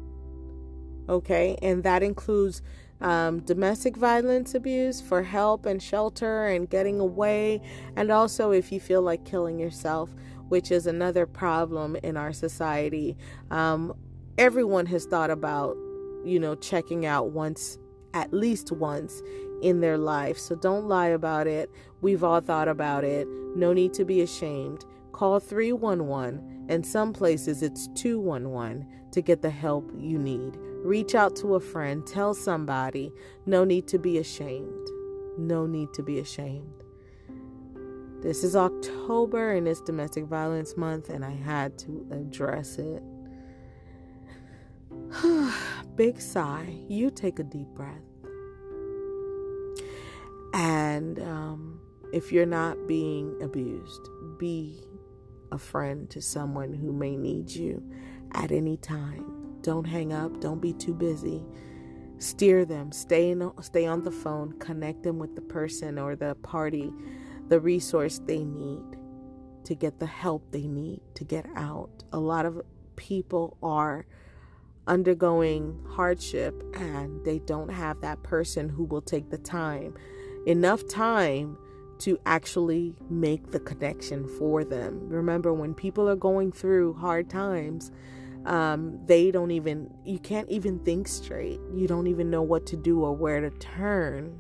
Okay? 1.09 1.59
And 1.61 1.83
that 1.83 2.03
includes 2.03 2.63
um, 3.03 3.41
domestic 3.41 3.97
violence 3.97 4.55
abuse 4.55 5.01
for 5.01 5.23
help 5.23 5.67
and 5.67 5.83
shelter 5.83 6.47
and 6.47 6.71
getting 6.71 7.01
away. 7.01 7.61
And 7.97 8.11
also, 8.11 8.53
if 8.53 8.73
you 8.73 8.81
feel 8.81 9.03
like 9.03 9.25
killing 9.25 9.59
yourself, 9.59 10.15
which 10.49 10.71
is 10.71 10.87
another 10.87 11.27
problem 11.27 11.97
in 12.03 12.17
our 12.17 12.33
society. 12.33 13.17
Um, 13.51 13.95
everyone 14.39 14.87
has 14.87 15.07
thought 15.07 15.31
about, 15.31 15.77
you 16.25 16.39
know, 16.39 16.55
checking 16.55 17.07
out 17.07 17.31
once, 17.31 17.79
at 18.15 18.33
least 18.33 18.71
once 18.71 19.23
in 19.63 19.81
their 19.81 19.97
life. 19.97 20.39
So 20.39 20.55
don't 20.55 20.87
lie 20.89 21.09
about 21.09 21.47
it. 21.47 21.71
We've 22.03 22.23
all 22.23 22.41
thought 22.41 22.69
about 22.69 23.03
it. 23.03 23.27
No 23.57 23.73
need 23.73 23.95
to 23.95 24.05
be 24.05 24.21
ashamed. 24.21 24.85
Call 25.13 25.41
311, 25.41 26.67
and 26.69 26.85
some 26.85 27.13
places 27.13 27.63
it's 27.63 27.89
211 27.95 28.87
to 29.13 29.23
get 29.23 29.43
the 29.43 29.51
help 29.51 29.91
you 29.99 30.19
need. 30.19 30.57
Reach 30.83 31.15
out 31.15 31.37
to 31.37 31.55
a 31.55 31.61
friend, 31.61 32.07
tell 32.07 32.35
somebody. 32.35 33.13
No 33.47 33.65
need 33.65 33.87
to 33.89 33.99
be 33.99 34.19
ashamed. 34.19 34.89
No 35.39 35.67
need 35.67 35.93
to 35.95 36.03
be 36.03 36.19
ashamed. 36.19 36.83
This 38.21 38.45
is 38.45 38.55
October 38.55 39.53
and 39.53 39.67
it's 39.67 39.81
Domestic 39.81 40.25
Violence 40.27 40.77
Month, 40.77 41.09
and 41.09 41.25
I 41.25 41.33
had 41.33 41.79
to 41.81 42.07
address 42.11 42.79
it. 42.79 43.03
Big 45.97 46.21
sigh. 46.21 46.75
You 46.89 47.11
take 47.11 47.39
a 47.39 47.43
deep 47.43 47.69
breath. 47.69 47.99
And 50.55 51.19
um, 51.21 51.81
if 52.13 52.31
you're 52.31 52.47
not 52.47 52.87
being 52.87 53.41
abused, 53.43 54.09
be 54.39 54.85
a 55.51 55.59
friend 55.59 56.09
to 56.11 56.23
someone 56.23 56.73
who 56.73 56.93
may 56.93 57.17
need 57.17 57.51
you 57.51 57.83
at 58.33 58.53
any 58.53 58.77
time. 58.77 59.59
Don't 59.63 59.87
hang 59.87 60.13
up, 60.13 60.41
don't 60.41 60.61
be 60.61 60.73
too 60.73 60.95
busy. 60.95 61.45
Steer 62.19 62.65
them, 62.65 62.93
stay, 62.93 63.31
in, 63.31 63.51
stay 63.61 63.87
on 63.87 64.03
the 64.03 64.11
phone, 64.11 64.53
connect 64.59 65.03
them 65.03 65.19
with 65.19 65.35
the 65.35 65.43
person 65.43 65.99
or 65.99 66.15
the 66.15 66.35
party 66.37 66.93
the 67.49 67.61
resource 67.61 68.21
they 68.25 68.45
need 68.45 68.83
to 69.65 69.75
get 69.75 69.99
the 69.99 70.07
help 70.07 70.51
they 70.53 70.67
need 70.67 71.01
to 71.15 71.25
get 71.25 71.47
out. 71.55 72.03
A 72.13 72.19
lot 72.19 72.47
of 72.47 72.63
people 72.97 73.57
are 73.63 74.07
undergoing 74.87 75.79
hardship 75.91 76.63
and 76.75 77.25
they 77.25 77.39
don't 77.41 77.71
have 77.71 78.01
that 78.01 78.23
person 78.23 78.69
who 78.69 78.85
will 78.85 79.03
take 79.03 79.31
the 79.31 79.39
time, 79.39 79.95
enough 80.47 80.87
time 80.89 81.57
to 81.99 82.19
actually 82.27 82.97
make 83.09 83.53
the 83.53 83.61
connection 83.61 84.27
for 84.27 84.65
them. 84.65 85.09
Remember, 85.09 85.53
when 85.53 85.75
people 85.75 86.09
are 86.09 86.17
going 86.17 86.51
through 86.51 86.95
hard 86.95 87.31
times, 87.31 87.93
um, 88.47 88.99
they 89.05 89.31
don't 89.31 89.51
even, 89.51 89.93
you 90.05 90.19
can't 90.19 90.49
even 90.49 90.79
think 90.81 91.09
straight. 91.09 91.61
You 91.73 91.87
don't 91.87 92.07
even 92.07 92.31
know 92.31 92.43
what 92.43 92.67
to 92.67 92.77
do 92.77 93.03
or 93.05 93.15
where 93.15 93.41
to 93.41 93.51
turn 93.59 94.39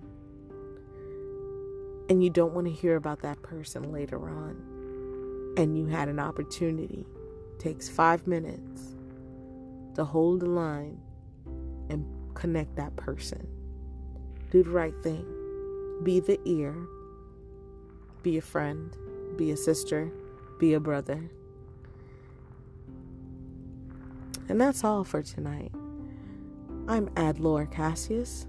and 2.12 2.22
you 2.22 2.28
don't 2.28 2.52
want 2.52 2.66
to 2.66 2.72
hear 2.72 2.96
about 2.96 3.20
that 3.22 3.40
person 3.42 3.90
later 3.90 4.28
on, 4.28 5.54
and 5.56 5.78
you 5.78 5.86
had 5.86 6.08
an 6.08 6.18
opportunity. 6.18 7.06
Takes 7.58 7.88
five 7.88 8.26
minutes 8.26 8.96
to 9.94 10.04
hold 10.04 10.40
the 10.40 10.46
line 10.46 11.00
and 11.88 12.04
connect 12.34 12.76
that 12.76 12.94
person. 12.96 13.46
Do 14.50 14.62
the 14.62 14.68
right 14.68 14.94
thing. 15.02 15.24
Be 16.02 16.20
the 16.20 16.38
ear. 16.44 16.76
Be 18.22 18.36
a 18.36 18.42
friend. 18.42 18.94
Be 19.38 19.50
a 19.50 19.56
sister. 19.56 20.12
Be 20.58 20.74
a 20.74 20.80
brother. 20.80 21.30
And 24.52 24.60
that's 24.60 24.84
all 24.84 25.02
for 25.02 25.22
tonight. 25.22 25.72
I'm 26.86 27.06
Adlor 27.16 27.72
Cassius 27.72 28.46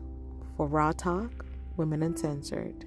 for 0.57 0.67
Raw 0.67 0.91
Talk, 0.91 1.45
Women 1.77 2.03
Uncensored. 2.03 2.83